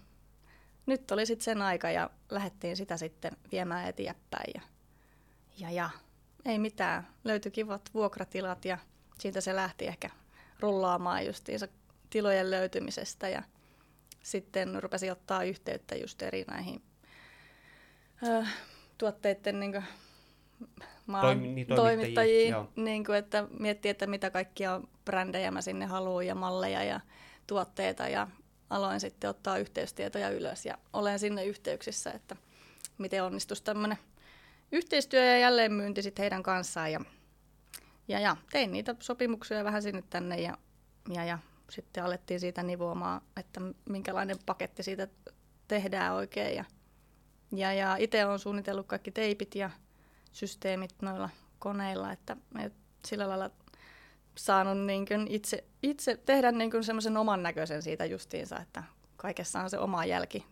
nyt 0.86 1.10
oli 1.10 1.26
sitten 1.26 1.44
sen 1.44 1.62
aika 1.62 1.90
ja 1.90 2.10
lähdettiin 2.30 2.76
sitä 2.76 2.96
sitten 2.96 3.32
viemään 3.52 3.88
eteenpäin. 3.88 4.52
Ja, 4.54 4.60
ja, 5.58 5.70
ja 5.70 5.90
ei 6.44 6.58
mitään, 6.58 7.06
löytyi 7.24 7.50
kivat 7.50 7.90
vuokratilat 7.94 8.64
ja 8.64 8.78
siitä 9.18 9.40
se 9.40 9.56
lähti 9.56 9.86
ehkä 9.86 10.10
rullaamaan 10.60 11.26
justiinsa 11.26 11.68
tilojen 12.10 12.50
löytymisestä 12.50 13.28
ja 13.28 13.42
sitten 14.22 14.82
rupesi 14.82 15.10
ottaa 15.10 15.44
yhteyttä 15.44 15.94
just 15.94 16.22
eri 16.22 16.44
näihin 16.48 16.82
ö, 18.26 18.44
tuotteiden 18.98 19.60
niin 19.60 19.72
kuin, 19.72 19.84
maan 21.06 21.22
Toimi, 21.22 21.48
niin, 21.48 21.66
toimittajiin, 21.66 22.54
niin 22.76 23.04
kuin, 23.04 23.18
että 23.18 23.48
miettii, 23.58 23.90
että 23.90 24.06
mitä 24.06 24.30
kaikkia 24.30 24.80
brändejä 25.04 25.50
mä 25.50 25.62
sinne 25.62 25.86
haluan 25.86 26.26
ja 26.26 26.34
malleja 26.34 26.84
ja 26.84 27.00
tuotteita 27.46 28.08
ja 28.08 28.28
aloin 28.70 29.00
sitten 29.00 29.30
ottaa 29.30 29.58
yhteystietoja 29.58 30.30
ylös. 30.30 30.66
Ja 30.66 30.78
olen 30.92 31.18
sinne 31.18 31.44
yhteyksissä, 31.44 32.10
että 32.10 32.36
miten 32.98 33.24
onnistuisi 33.24 33.64
tämmöinen 33.64 33.98
yhteistyö 34.72 35.24
ja 35.24 35.38
jälleenmyynti 35.38 36.02
sitten 36.02 36.22
heidän 36.22 36.42
kanssaan. 36.42 36.92
Ja, 36.92 37.00
ja, 38.08 38.20
ja 38.20 38.36
tein 38.50 38.72
niitä 38.72 38.94
sopimuksia 39.00 39.64
vähän 39.64 39.82
sinne 39.82 40.02
tänne 40.10 40.40
ja, 40.40 40.58
ja, 41.08 41.24
ja 41.24 41.38
sitten 41.70 42.04
alettiin 42.04 42.40
siitä 42.40 42.62
nivoamaan, 42.62 43.20
että 43.36 43.60
minkälainen 43.88 44.36
paketti 44.46 44.82
siitä 44.82 45.08
tehdään 45.68 46.14
oikein. 46.14 46.56
Ja, 46.56 46.64
ja, 47.52 47.72
ja 47.72 47.96
itse 47.96 48.26
olen 48.26 48.38
suunnitellut 48.38 48.86
kaikki 48.86 49.10
teipit 49.10 49.54
ja 49.54 49.70
systeemit 50.32 50.94
noilla 51.02 51.30
koneilla, 51.58 52.12
että, 52.12 52.36
että 52.58 52.78
sillä 53.06 53.28
lailla 53.28 53.50
saanut 54.36 54.86
niin 54.86 55.06
kuin 55.06 55.26
itse, 55.28 55.64
itse 55.82 56.16
tehdä 56.16 56.52
niin 56.52 56.84
semmoisen 56.84 57.16
oman 57.16 57.42
näköisen 57.42 57.82
siitä 57.82 58.04
justiinsa, 58.04 58.60
että 58.60 58.82
kaikessa 59.16 59.60
on 59.60 59.70
se 59.70 59.78
oma 59.78 60.04
jälki 60.04 60.46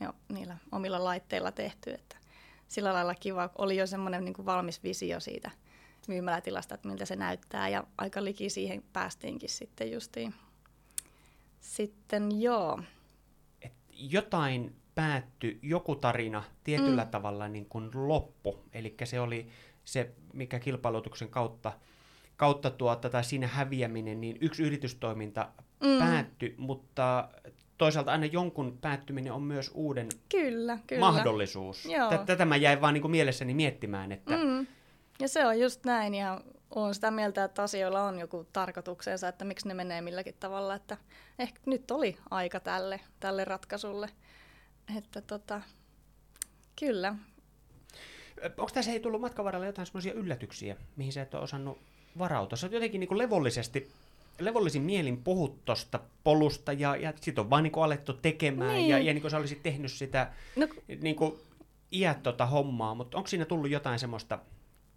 jo 0.00 0.12
niillä 0.28 0.56
omilla 0.72 1.04
laitteilla 1.04 1.52
tehty. 1.52 1.90
Että 1.90 2.16
sillä 2.72 2.92
lailla 2.92 3.14
kiva, 3.14 3.50
oli 3.58 3.76
jo 3.76 3.86
semmoinen 3.86 4.24
niin 4.24 4.46
valmis 4.46 4.82
visio 4.82 5.20
siitä 5.20 5.50
myymälätilasta, 6.08 6.74
että 6.74 6.88
miltä 6.88 7.04
se 7.04 7.16
näyttää 7.16 7.68
ja 7.68 7.84
aika 7.98 8.24
liki 8.24 8.50
siihen 8.50 8.84
päästiinkin 8.92 9.48
sitten 9.48 9.92
justiin. 9.92 10.34
Sitten 11.60 12.40
joo. 12.40 12.82
Et 13.62 13.72
jotain 13.92 14.76
päättyi, 14.94 15.58
joku 15.62 15.96
tarina 15.96 16.44
tietyllä 16.64 17.04
mm. 17.04 17.10
tavalla 17.10 17.48
niin 17.48 17.66
kuin 17.66 17.90
loppu, 17.94 18.64
eli 18.72 18.94
se 19.04 19.20
oli 19.20 19.48
se, 19.84 20.12
mikä 20.32 20.58
kilpailutuksen 20.58 21.28
kautta, 21.28 21.72
kautta 22.36 22.70
tuota, 22.70 23.10
tai 23.10 23.24
siinä 23.24 23.46
häviäminen, 23.46 24.20
niin 24.20 24.38
yksi 24.40 24.62
yritystoiminta 24.62 25.48
mm. 25.80 25.98
päättyi, 25.98 26.54
mutta 26.58 27.28
toisaalta 27.78 28.12
aina 28.12 28.26
jonkun 28.26 28.78
päättyminen 28.80 29.32
on 29.32 29.42
myös 29.42 29.70
uuden 29.74 30.08
kyllä, 30.28 30.78
kyllä. 30.86 31.00
mahdollisuus. 31.00 31.88
Tätä 32.26 32.44
mä 32.44 32.56
jäin 32.56 32.80
vaan 32.80 32.94
niin 32.94 33.02
kuin 33.02 33.10
mielessäni 33.10 33.54
miettimään, 33.54 34.12
että... 34.12 34.36
Mm. 34.36 34.66
Ja 35.20 35.28
se 35.28 35.46
on 35.46 35.60
just 35.60 35.84
näin, 35.84 36.14
ja 36.14 36.40
olen 36.70 36.94
sitä 36.94 37.10
mieltä, 37.10 37.44
että 37.44 37.62
asioilla 37.62 38.02
on 38.02 38.18
joku 38.18 38.46
tarkoituksensa, 38.52 39.28
että 39.28 39.44
miksi 39.44 39.68
ne 39.68 39.74
menee 39.74 40.00
milläkin 40.00 40.34
tavalla, 40.40 40.74
että 40.74 40.96
ehkä 41.38 41.60
nyt 41.66 41.90
oli 41.90 42.16
aika 42.30 42.60
tälle, 42.60 43.00
tälle 43.20 43.44
ratkaisulle. 43.44 44.08
Että 44.98 45.20
tota, 45.20 45.60
kyllä. 46.80 47.14
Onko 48.44 48.70
tässä 48.74 48.92
ei 48.92 49.00
tullut 49.00 49.20
matkan 49.20 49.44
varrella 49.44 49.66
jotain 49.66 49.86
semmoisia 49.86 50.12
yllätyksiä, 50.12 50.76
mihin 50.96 51.12
sä 51.12 51.22
et 51.22 51.34
ole 51.34 51.42
osannut 51.42 51.78
varautua? 52.18 52.56
Sä 52.56 52.66
oot 52.66 52.72
jotenkin 52.72 53.00
niin 53.00 53.08
kuin 53.08 53.18
levollisesti 53.18 53.92
levollisin 54.38 54.82
mielin 54.82 55.24
puhut 55.24 55.64
tuosta 55.64 56.00
polusta 56.24 56.72
ja, 56.72 56.96
ja 56.96 57.12
sitten 57.20 57.44
on 57.44 57.50
vaan 57.50 57.62
niin 57.62 57.72
kuin 57.72 57.84
alettu 57.84 58.12
tekemään 58.12 58.74
niin. 58.74 58.88
ja, 58.88 58.98
ja 58.98 59.12
niin 59.12 59.20
kuin 59.20 59.30
sä 59.30 59.36
olisit 59.36 59.62
tehnyt 59.62 59.92
sitä 59.92 60.32
no, 60.56 60.68
niin 61.00 61.16
kuin 61.16 61.34
iät 61.92 62.22
tota 62.22 62.46
hommaa, 62.46 62.94
mutta 62.94 63.16
onko 63.16 63.28
siinä 63.28 63.44
tullut 63.44 63.70
jotain 63.70 63.98
semmoista? 63.98 64.38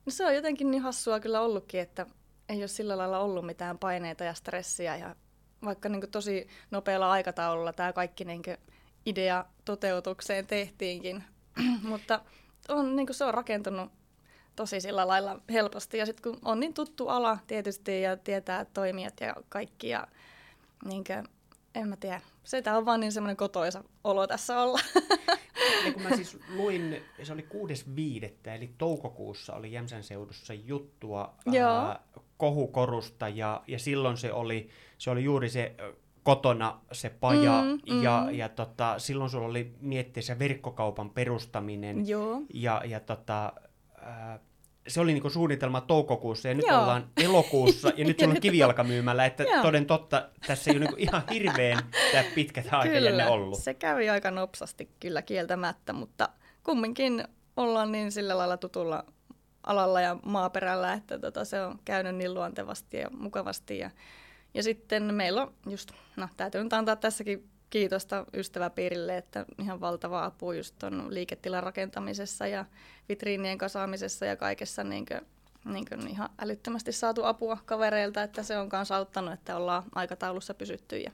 No 0.05 0.11
se 0.11 0.25
on 0.25 0.35
jotenkin 0.35 0.71
niin 0.71 0.83
hassua 0.83 1.19
kyllä 1.19 1.41
ollutkin, 1.41 1.79
että 1.79 2.05
ei 2.49 2.57
ole 2.57 2.67
sillä 2.67 2.97
lailla 2.97 3.19
ollut 3.19 3.45
mitään 3.45 3.77
paineita 3.77 4.23
ja 4.23 4.33
stressiä 4.33 4.95
ja 4.95 5.15
vaikka 5.65 5.89
niin 5.89 6.01
kuin 6.01 6.11
tosi 6.11 6.47
nopealla 6.71 7.11
aikataululla 7.11 7.73
tämä 7.73 7.93
kaikki 7.93 8.25
niin 8.25 8.41
idea 9.05 9.45
toteutukseen 9.65 10.47
tehtiinkin, 10.47 11.23
mutta 11.89 12.21
on, 12.69 12.95
niin 12.95 13.05
kuin 13.05 13.15
se 13.15 13.25
on 13.25 13.33
rakentunut 13.33 13.91
tosi 14.55 14.81
sillä 14.81 15.07
lailla 15.07 15.39
helposti. 15.49 15.97
Ja 15.97 16.05
sitten 16.05 16.31
kun 16.31 16.39
on 16.45 16.59
niin 16.59 16.73
tuttu 16.73 17.07
ala 17.07 17.37
tietysti 17.47 18.01
ja 18.01 18.17
tietää 18.17 18.65
toimijat 18.65 19.13
ja 19.21 19.35
kaikki 19.49 19.89
ja 19.89 20.07
niin 20.85 21.03
kuin, 21.03 21.23
en 21.75 21.87
mä 21.87 21.97
tiedä, 21.97 22.21
se 22.43 22.63
on 22.77 22.85
vaan 22.85 22.99
niin 22.99 23.11
semmoinen 23.11 23.37
kotoisa 23.37 23.83
olo 24.03 24.27
tässä 24.27 24.59
olla. 24.59 24.79
Ja 25.85 25.93
kun 25.93 26.01
mä 26.01 26.15
siis 26.15 26.37
luin, 26.55 27.01
se 27.23 27.33
oli 27.33 27.45
6.5. 27.53 28.49
eli 28.49 28.73
toukokuussa 28.77 29.53
oli 29.53 29.71
Jämsän 29.71 30.03
seudussa 30.03 30.53
juttua 30.53 31.35
ää, 31.61 31.99
kohukorusta 32.37 33.29
ja, 33.29 33.63
ja 33.67 33.79
silloin 33.79 34.17
se 34.17 34.33
oli, 34.33 34.69
se 34.97 35.09
oli 35.09 35.23
juuri 35.23 35.49
se 35.49 35.75
kotona 36.23 36.79
se 36.91 37.09
paja 37.09 37.61
mm, 37.61 37.93
mm. 37.93 38.03
ja, 38.03 38.27
ja 38.31 38.49
tota, 38.49 38.99
silloin 38.99 39.29
sulla 39.29 39.47
oli 39.47 39.75
miettiessä 39.79 40.39
verkkokaupan 40.39 41.09
perustaminen 41.09 42.07
Joo. 42.07 42.41
ja, 42.53 42.81
ja 42.85 42.99
tota, 42.99 43.53
se 44.87 45.01
oli 45.01 45.13
niinku 45.13 45.29
suunnitelma 45.29 45.81
toukokuussa 45.81 46.47
ja 46.47 46.53
nyt 46.53 46.65
Joo. 46.67 46.81
ollaan 46.81 47.09
elokuussa 47.17 47.91
ja 47.97 48.05
nyt 48.05 48.19
sulla 48.19 48.33
on 48.33 48.41
kivijalkamyymällä, 48.41 49.25
että 49.25 49.43
Joo. 49.43 49.61
toden 49.61 49.85
totta 49.85 50.29
tässä 50.47 50.71
ei 50.71 50.77
ole 50.77 50.85
niinku 50.85 50.99
ihan 50.99 51.23
hirveän 51.33 51.79
tämä 52.11 52.23
pitkät 52.35 52.65
aikajänne 52.71 53.27
ollut. 53.27 53.59
se 53.59 53.73
kävi 53.73 54.09
aika 54.09 54.31
nopsasti 54.31 54.89
kyllä 54.99 55.21
kieltämättä, 55.21 55.93
mutta 55.93 56.29
kumminkin 56.63 57.27
ollaan 57.57 57.91
niin 57.91 58.11
sillä 58.11 58.37
lailla 58.37 58.57
tutulla 58.57 59.05
alalla 59.63 60.01
ja 60.01 60.17
maaperällä, 60.25 60.93
että 60.93 61.19
tota, 61.19 61.45
se 61.45 61.61
on 61.61 61.79
käynyt 61.85 62.15
niin 62.15 62.33
luontevasti 62.33 62.97
ja 62.97 63.09
mukavasti. 63.17 63.77
Ja, 63.77 63.91
ja 64.53 64.63
sitten 64.63 65.13
meillä 65.13 65.41
on 65.41 65.53
just, 65.69 65.91
no 66.15 66.29
täytyy 66.37 66.63
nyt 66.63 66.73
antaa 66.73 66.95
tässäkin 66.95 67.49
kiitosta 67.69 68.25
ystäväpiirille, 68.33 69.17
että 69.17 69.45
ihan 69.59 69.81
valtava 69.81 70.25
apu 70.25 70.51
just 70.51 70.75
tuon 70.79 71.13
liiketilan 71.13 71.63
rakentamisessa 71.63 72.47
ja 72.47 72.65
vitriinien 73.09 73.57
kasaamisessa 73.57 74.25
ja 74.25 74.35
kaikessa 74.35 74.83
niin 74.83 75.05
kuin, 75.05 75.21
niin 75.73 75.85
kuin 75.89 76.07
ihan 76.07 76.29
älyttömästi 76.39 76.91
saatu 76.91 77.23
apua 77.23 77.57
kavereilta, 77.65 78.23
että 78.23 78.43
se 78.43 78.57
on 78.57 78.69
myös 78.73 78.91
auttanut, 78.91 79.33
että 79.33 79.57
ollaan 79.57 79.83
aikataulussa 79.95 80.53
pysytty 80.53 80.97
ja 80.97 81.11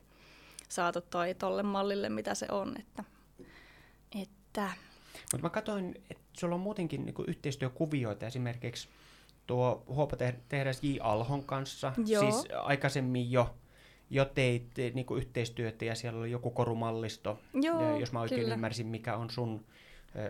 saatu 0.69 1.01
toi 1.01 1.33
tolle 1.33 1.63
mallille, 1.63 2.09
mitä 2.09 2.35
se 2.35 2.47
on. 2.51 2.75
Että, 2.79 3.03
että... 4.21 4.71
Mutta 5.31 5.45
mä 5.45 5.49
katsoin, 5.49 6.01
että 6.09 6.23
sulla 6.39 6.55
on 6.55 6.61
muutenkin 6.61 7.05
niin 7.05 7.15
yhteistyökuvioita 7.27 8.25
esimerkiksi 8.25 8.89
tuo 9.47 9.83
Huopa 9.87 10.17
tehdas 10.49 10.83
J. 10.83 10.97
Alhon 10.99 11.43
kanssa, 11.43 11.93
Joo. 12.05 12.21
siis 12.21 12.47
aikaisemmin 12.63 13.31
jo 13.31 13.55
jo 14.11 14.25
teit 14.25 14.71
niin 14.93 15.05
kuin 15.05 15.17
yhteistyötä 15.17 15.85
ja 15.85 15.95
siellä 15.95 16.19
oli 16.19 16.31
joku 16.31 16.51
korumallisto, 16.51 17.39
Joo, 17.53 17.99
jos 17.99 18.11
mä 18.11 18.21
oikein 18.21 18.41
kyllä. 18.41 18.53
ymmärsin, 18.53 18.87
mikä 18.87 19.15
on 19.15 19.29
sun 19.29 19.65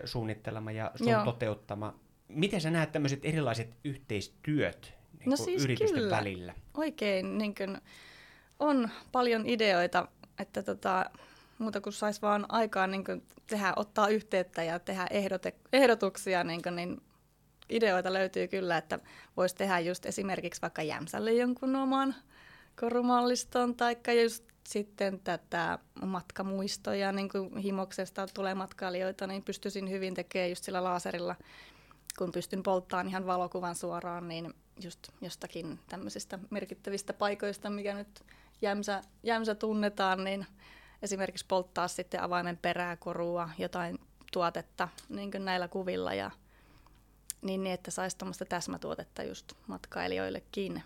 suunnittelema 0.04 0.72
ja 0.72 0.90
sun 0.94 1.08
Joo. 1.08 1.24
toteuttama. 1.24 1.94
Miten 2.28 2.60
sä 2.60 2.70
näet 2.70 2.92
tämmöiset 2.92 3.24
erilaiset 3.24 3.76
yhteistyöt 3.84 4.94
niin 5.18 5.30
no 5.30 5.36
siis 5.36 5.64
yritysten 5.64 6.00
kyllä. 6.00 6.16
välillä? 6.16 6.54
Oikein, 6.74 7.38
niin 7.38 7.54
kuin, 7.54 7.78
on 8.58 8.88
paljon 9.12 9.46
ideoita, 9.46 10.08
että 10.38 10.62
tota, 10.62 11.04
muuta 11.58 11.80
kuin 11.80 11.92
saisi 11.92 12.22
vaan 12.22 12.46
aikaa 12.48 12.86
niin 12.86 13.04
kuin 13.04 13.22
tehdä, 13.46 13.72
ottaa 13.76 14.08
yhteyttä 14.08 14.62
ja 14.62 14.78
tehdä 14.78 15.06
ehdote, 15.10 15.54
ehdotuksia, 15.72 16.44
niin, 16.44 16.62
kuin, 16.62 16.76
niin 16.76 17.00
ideoita 17.70 18.12
löytyy 18.12 18.48
kyllä, 18.48 18.76
että 18.76 18.98
voisi 19.36 19.56
tehdä 19.56 19.78
just 19.78 20.06
esimerkiksi 20.06 20.62
vaikka 20.62 20.82
Jämsälle 20.82 21.32
jonkun 21.32 21.76
oman 21.76 22.14
korumalliston, 22.82 23.74
tai 23.74 23.96
just 24.22 24.44
sitten 24.68 25.20
tätä 25.24 25.78
matkamuistoja, 26.04 27.12
niin 27.12 27.28
kuin 27.28 27.56
himoksesta 27.56 28.26
tulee 28.34 28.54
matkailijoita, 28.54 29.26
niin 29.26 29.42
pystyisin 29.42 29.90
hyvin 29.90 30.14
tekemään 30.14 30.50
just 30.50 30.64
sillä 30.64 30.84
laaserilla, 30.84 31.36
kun 32.18 32.32
pystyn 32.32 32.62
polttamaan 32.62 33.08
ihan 33.08 33.26
valokuvan 33.26 33.74
suoraan, 33.74 34.28
niin 34.28 34.54
just 34.84 34.98
jostakin 35.20 35.78
tämmöisistä 35.88 36.38
merkittävistä 36.50 37.12
paikoista, 37.12 37.70
mikä 37.70 37.94
nyt 37.94 38.22
Jämsä, 38.62 39.02
Jämsä 39.22 39.54
tunnetaan, 39.54 40.24
niin 40.24 40.46
esimerkiksi 41.02 41.46
polttaa 41.48 41.88
sitten 41.88 42.22
avaimen 42.22 42.58
perää, 42.62 42.96
korua, 42.96 43.50
jotain 43.58 43.98
tuotetta 44.32 44.88
niin 45.08 45.30
kuin 45.30 45.44
näillä 45.44 45.68
kuvilla. 45.68 46.14
Ja 46.14 46.30
niin, 47.42 47.62
niin 47.62 47.74
että 47.74 47.90
saisi 47.90 48.18
tuommoista 48.18 48.44
täsmätuotetta 48.44 49.22
just 49.22 49.52
matkailijoillekin 49.66 50.82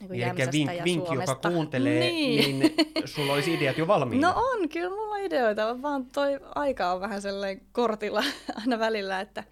niin 0.00 0.08
kuin 0.08 0.22
Eli 0.22 0.52
vink, 0.52 0.72
ja 0.72 0.84
vink, 0.84 1.06
Suomesta. 1.06 1.30
joka 1.30 1.48
kuuntelee, 1.48 2.00
niin. 2.00 2.58
niin 2.58 2.74
sulla 3.04 3.32
olisi 3.32 3.54
ideat 3.54 3.78
jo 3.78 3.86
valmiina. 3.86 4.28
No 4.28 4.34
on, 4.36 4.68
kyllä 4.68 4.90
mulla 4.90 5.14
on 5.14 5.20
ideoita, 5.20 5.82
vaan 5.82 6.06
toi 6.06 6.40
aika 6.54 6.92
on 6.92 7.00
vähän 7.00 7.22
sellainen 7.22 7.66
kortilla 7.72 8.22
aina 8.60 8.78
välillä, 8.78 9.20
että, 9.20 9.44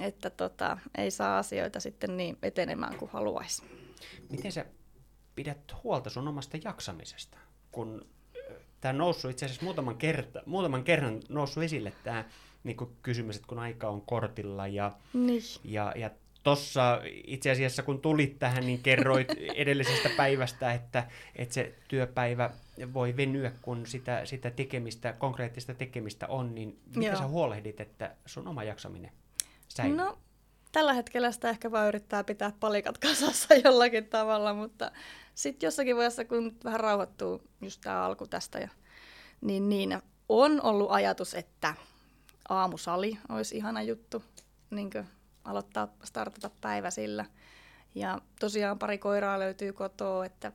että 0.00 0.30
tota, 0.30 0.78
ei 0.98 1.10
saa 1.10 1.38
asioita 1.38 1.80
sitten 1.80 2.16
niin 2.16 2.38
etenemään 2.42 2.96
kuin 2.96 3.10
haluaisi. 3.10 3.62
Miten 4.30 4.52
sä 4.52 4.64
pidät 5.34 5.58
huolta 5.84 6.10
sun 6.10 6.28
omasta 6.28 6.58
jaksamisesta, 6.64 7.38
kun 7.72 8.06
tämä 8.80 8.90
on 8.90 8.98
noussut 8.98 9.30
itse 9.30 9.44
asiassa 9.44 9.64
muutaman, 9.64 9.96
kerta, 9.96 10.42
muutaman 10.46 10.84
kerran 10.84 11.20
noussut 11.28 11.62
esille 11.62 11.92
tämä 12.04 12.24
niin 12.64 12.76
kysymys, 13.02 13.36
että 13.36 13.48
kun 13.48 13.58
aika 13.58 13.88
on 13.88 14.02
kortilla 14.02 14.66
ja, 14.66 14.92
niin. 15.12 15.42
ja, 15.64 15.92
ja 15.96 16.10
Tossa 16.46 17.00
itse 17.26 17.50
asiassa 17.50 17.82
kun 17.82 18.00
tulit 18.00 18.38
tähän, 18.38 18.66
niin 18.66 18.82
kerroit 18.82 19.28
edellisestä 19.54 20.08
päivästä, 20.16 20.72
että, 20.72 21.06
että 21.36 21.54
se 21.54 21.74
työpäivä 21.88 22.50
voi 22.94 23.16
venyä, 23.16 23.52
kun 23.62 23.86
sitä, 23.86 24.24
sitä 24.24 24.50
tekemistä, 24.50 25.12
konkreettista 25.12 25.74
tekemistä 25.74 26.26
on, 26.26 26.54
niin 26.54 26.80
miten 26.86 27.02
Joo. 27.02 27.16
sä 27.16 27.26
huolehdit, 27.26 27.80
että 27.80 28.16
sun 28.26 28.48
oma 28.48 28.64
jaksaminen 28.64 29.12
säilyy? 29.68 29.96
No, 29.96 30.18
tällä 30.72 30.92
hetkellä 30.92 31.32
sitä 31.32 31.50
ehkä 31.50 31.70
vaan 31.70 31.88
yrittää 31.88 32.24
pitää 32.24 32.52
palikat 32.60 32.98
kasassa 32.98 33.54
jollakin 33.64 34.06
tavalla, 34.06 34.54
mutta 34.54 34.90
sitten 35.34 35.66
jossakin 35.66 35.96
vaiheessa, 35.96 36.24
kun 36.24 36.56
vähän 36.64 36.80
rauhoittuu 36.80 37.42
just 37.60 37.80
tämä 37.80 38.02
alku 38.02 38.26
tästä 38.26 38.58
ja 38.58 38.68
niin, 39.40 39.68
niin 39.68 40.02
on 40.28 40.62
ollut 40.62 40.90
ajatus, 40.90 41.34
että 41.34 41.74
aamusali 42.48 43.18
olisi 43.28 43.56
ihana 43.56 43.82
juttu 43.82 44.22
niin 44.70 44.90
aloittaa, 45.46 45.88
startata 46.04 46.50
päivä 46.60 46.90
sillä. 46.90 47.24
Ja 47.94 48.20
tosiaan 48.40 48.78
pari 48.78 48.98
koiraa 48.98 49.38
löytyy 49.38 49.72
kotoa, 49.72 50.24
että 50.26 50.52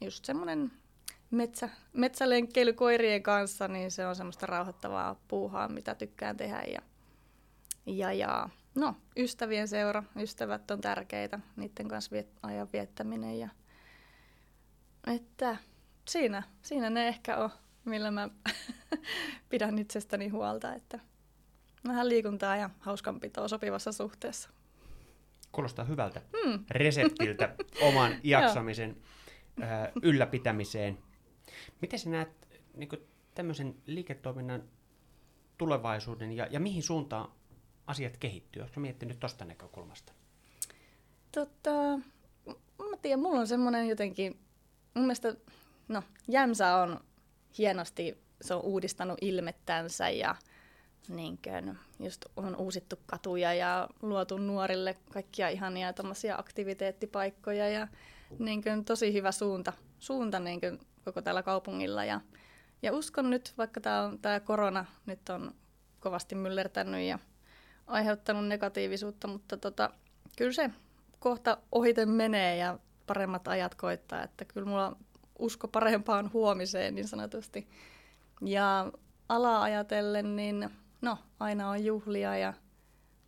just 0.00 0.24
semmoinen 0.24 0.72
metsä, 1.30 1.68
metsälenkkeily 1.92 2.72
koirien 2.72 3.22
kanssa, 3.22 3.68
niin 3.68 3.90
se 3.90 4.06
on 4.06 4.16
semmoista 4.16 4.46
rauhoittavaa 4.46 5.20
puuhaa, 5.28 5.68
mitä 5.68 5.94
tykkään 5.94 6.36
tehdä. 6.36 6.62
Ja, 6.72 6.80
ja, 7.86 8.12
ja 8.12 8.48
no, 8.74 8.96
ystävien 9.16 9.68
seura, 9.68 10.02
ystävät 10.16 10.70
on 10.70 10.80
tärkeitä, 10.80 11.38
niiden 11.56 11.88
kanssa 11.88 12.10
viet, 12.10 12.28
ajan 12.42 12.68
viettäminen. 12.72 13.38
Ja, 13.38 13.48
että 15.06 15.56
siinä, 16.08 16.42
siinä 16.62 16.90
ne 16.90 17.08
ehkä 17.08 17.36
on, 17.36 17.50
millä 17.84 18.10
mä 18.10 18.28
pidän 19.50 19.78
itsestäni 19.78 20.28
huolta, 20.28 20.74
että 20.74 20.98
vähän 21.86 22.08
liikuntaa 22.08 22.56
ja 22.56 22.70
hauskanpitoa 22.78 23.48
sopivassa 23.48 23.92
suhteessa. 23.92 24.50
Kuulostaa 25.52 25.84
hyvältä 25.84 26.22
mm. 26.44 26.64
reseptiltä 26.70 27.54
oman 27.88 28.12
jaksamisen 28.22 28.96
äh, 29.62 29.68
ylläpitämiseen. 30.02 30.98
Miten 31.80 31.98
sä 31.98 32.10
näet 32.10 32.48
niin 32.74 32.88
kuin, 32.88 33.00
tämmöisen 33.34 33.74
liiketoiminnan 33.86 34.62
tulevaisuuden 35.58 36.32
ja, 36.32 36.46
ja 36.50 36.60
mihin 36.60 36.82
suuntaan 36.82 37.32
asiat 37.86 38.16
kehittyy? 38.16 38.62
Oletko 38.62 38.80
miettinyt 38.80 39.20
tuosta 39.20 39.44
näkökulmasta? 39.44 40.12
Tota, 41.32 41.70
mä 42.90 42.96
tiedän, 43.02 43.20
mulla 43.20 43.40
on 43.40 43.46
semmoinen 43.46 43.88
jotenkin, 43.88 44.40
mun 44.94 45.04
mielestä, 45.04 45.34
no 45.88 46.02
Jämsä 46.28 46.76
on 46.76 47.00
hienosti, 47.58 48.18
se 48.40 48.54
on 48.54 48.62
uudistanut 48.62 49.18
ilmettänsä 49.20 50.10
ja 50.10 50.36
niin 51.10 51.38
kuin, 51.44 51.78
just 52.00 52.24
on 52.36 52.56
uusittu 52.56 52.96
katuja 53.06 53.54
ja 53.54 53.88
luotu 54.02 54.38
nuorille 54.38 54.96
kaikkia 55.12 55.48
ihania 55.48 55.92
aktiviteettipaikkoja 56.36 57.68
ja 57.68 57.88
niin 58.38 58.62
kuin, 58.62 58.84
tosi 58.84 59.12
hyvä 59.12 59.32
suunta, 59.32 59.72
suunta 59.98 60.38
niin 60.38 60.60
kuin, 60.60 60.78
koko 61.04 61.22
tällä 61.22 61.42
kaupungilla. 61.42 62.04
Ja, 62.04 62.20
ja 62.82 62.92
uskon 62.92 63.30
nyt, 63.30 63.54
vaikka 63.58 63.80
tämä, 63.80 64.40
korona 64.44 64.84
nyt 65.06 65.28
on 65.28 65.54
kovasti 66.00 66.34
myllertänyt 66.34 67.02
ja 67.02 67.18
aiheuttanut 67.86 68.46
negatiivisuutta, 68.46 69.28
mutta 69.28 69.56
tota, 69.56 69.90
kyllä 70.36 70.52
se 70.52 70.70
kohta 71.18 71.58
ohiten 71.72 72.08
menee 72.08 72.56
ja 72.56 72.78
paremmat 73.06 73.48
ajat 73.48 73.74
koittaa, 73.74 74.22
että 74.22 74.44
kyllä 74.44 74.66
mulla 74.66 74.96
usko 75.38 75.68
parempaan 75.68 76.32
huomiseen 76.32 76.94
niin 76.94 77.08
sanotusti. 77.08 77.68
Ja 78.40 78.92
ala 79.28 79.62
ajatellen, 79.62 80.36
niin 80.36 80.70
no, 81.00 81.18
aina 81.40 81.70
on 81.70 81.84
juhlia 81.84 82.38
ja 82.38 82.54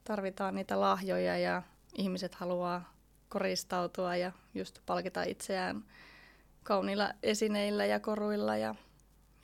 tarvitaan 0.05 0.55
niitä 0.55 0.81
lahjoja 0.81 1.39
ja 1.39 1.63
ihmiset 1.95 2.35
haluaa 2.35 2.93
koristautua 3.29 4.17
ja 4.17 4.33
just 4.55 4.79
palkita 4.87 5.23
itseään 5.23 5.85
kauniilla 6.63 7.11
esineillä 7.23 7.87
ja 7.87 8.01
koruilla. 8.01 8.57
Ja, 8.57 8.75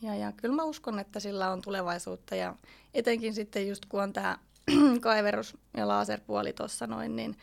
ja, 0.02 0.14
ja 0.14 0.32
kyllä 0.32 0.54
mä 0.54 0.64
uskon, 0.64 0.98
että 0.98 1.20
sillä 1.20 1.50
on 1.50 1.62
tulevaisuutta 1.62 2.34
ja 2.34 2.56
etenkin 2.94 3.34
sitten 3.34 3.68
just 3.68 3.86
kun 3.86 4.02
on 4.02 4.12
tämä 4.12 4.38
kaiverus- 5.00 5.56
ja 5.76 5.88
laserpuoli 5.88 6.52
tuossa 6.52 6.86
noin, 6.86 7.16
niin 7.16 7.36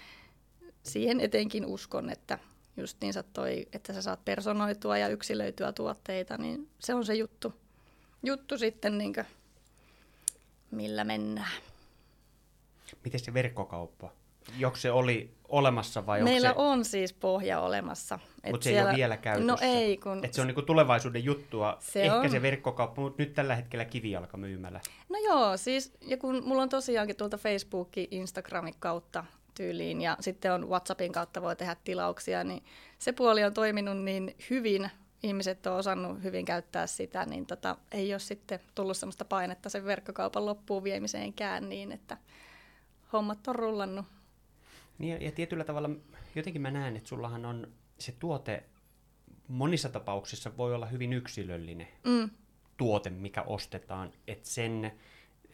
siihen 0.84 1.20
etenkin 1.20 1.66
uskon, 1.66 2.10
että 2.10 2.40
just 2.78 2.98
niin 3.02 3.14
toi, 3.34 3.68
että 3.74 3.94
sä 3.94 4.02
saat 4.02 4.26
personoitua 4.26 4.98
ja 4.98 5.08
yksilöityä 5.08 5.72
tuotteita, 5.72 6.38
niin 6.38 6.70
se 6.80 6.94
on 6.94 7.06
se 7.06 7.16
juttu, 7.16 7.54
juttu 8.24 8.58
sitten, 8.58 8.98
niin 8.98 9.14
millä 10.76 11.04
mennään. 11.04 11.52
Miten 13.04 13.20
se 13.20 13.34
verkkokauppa? 13.34 14.12
Joko 14.58 14.76
se 14.76 14.92
oli 14.92 15.34
olemassa 15.48 16.06
vai 16.06 16.24
Meillä 16.24 16.50
se... 16.50 16.54
on 16.58 16.86
siis 16.86 17.14
pohja 17.14 17.60
olemassa. 17.60 18.20
Mutta 18.52 18.64
se 18.64 18.70
siellä... 18.70 18.82
ei 18.82 18.94
ole 18.94 18.96
vielä 18.96 19.18
käytössä. 19.18 19.52
No 19.52 19.58
ei, 19.62 19.98
kun... 19.98 20.26
Et 20.26 20.34
se 20.34 20.42
on 20.42 20.48
niinku 20.48 20.62
tulevaisuuden 20.62 21.24
juttua, 21.24 21.78
se 21.80 22.04
ehkä 22.04 22.16
on... 22.16 22.30
se 22.30 22.42
verkkokauppa, 22.42 23.02
mutta 23.02 23.24
nyt 23.24 23.34
tällä 23.34 23.56
hetkellä 23.56 23.86
kivijalka 23.86 24.38
myymällä. 24.38 24.82
No 25.10 25.20
joo, 25.26 25.58
siis 25.58 25.94
ja 26.02 26.18
kun 26.18 26.44
mulla 26.46 26.62
on 26.62 26.70
tosiaankin 26.70 27.16
tuolta 27.16 27.38
Facebookin, 27.38 28.08
Instagramin 28.12 28.76
kautta 28.80 29.26
tyyliin 29.56 30.02
ja 30.02 30.18
sitten 30.20 30.54
on 30.54 30.70
WhatsAppin 30.70 31.12
kautta 31.12 31.42
voi 31.42 31.56
tehdä 31.56 31.76
tilauksia, 31.84 32.44
niin 32.44 32.64
se 33.00 33.12
puoli 33.12 33.44
on 33.44 33.54
toiminut 33.54 34.04
niin 34.04 34.36
hyvin, 34.50 34.90
ihmiset 35.24 35.68
on 35.68 35.74
osannut 35.74 36.24
hyvin 36.24 36.46
käyttää 36.46 36.88
sitä, 36.88 37.26
niin 37.26 37.46
tota, 37.46 37.78
ei 37.92 38.14
ole 38.14 38.20
sitten 38.20 38.60
tullut 38.76 38.98
sellaista 38.98 39.26
painetta 39.26 39.70
sen 39.70 39.86
verkkokaupan 39.86 40.46
loppuun 40.46 40.84
viemiseenkään 40.84 41.70
niin, 41.70 41.92
että 41.92 42.18
hommat 43.14 43.48
on 43.48 43.56
rullannut 43.56 44.06
niin 44.98 45.14
ja, 45.14 45.26
ja 45.26 45.32
tietyllä 45.32 45.64
tavalla 45.64 45.90
jotenkin 46.36 46.62
mä 46.62 46.72
näen, 46.72 46.96
että 46.96 47.10
sullahan 47.10 47.46
on 47.46 47.68
se 48.00 48.12
tuote 48.12 48.64
monissa 49.48 49.90
tapauksissa 49.90 50.58
voi 50.58 50.76
olla 50.76 50.86
hyvin 50.86 51.14
yksilöllinen 51.14 51.88
mm. 52.04 52.30
tuote, 52.78 53.10
mikä 53.10 53.42
ostetaan, 53.42 54.12
että 54.28 54.50
sen 54.50 54.92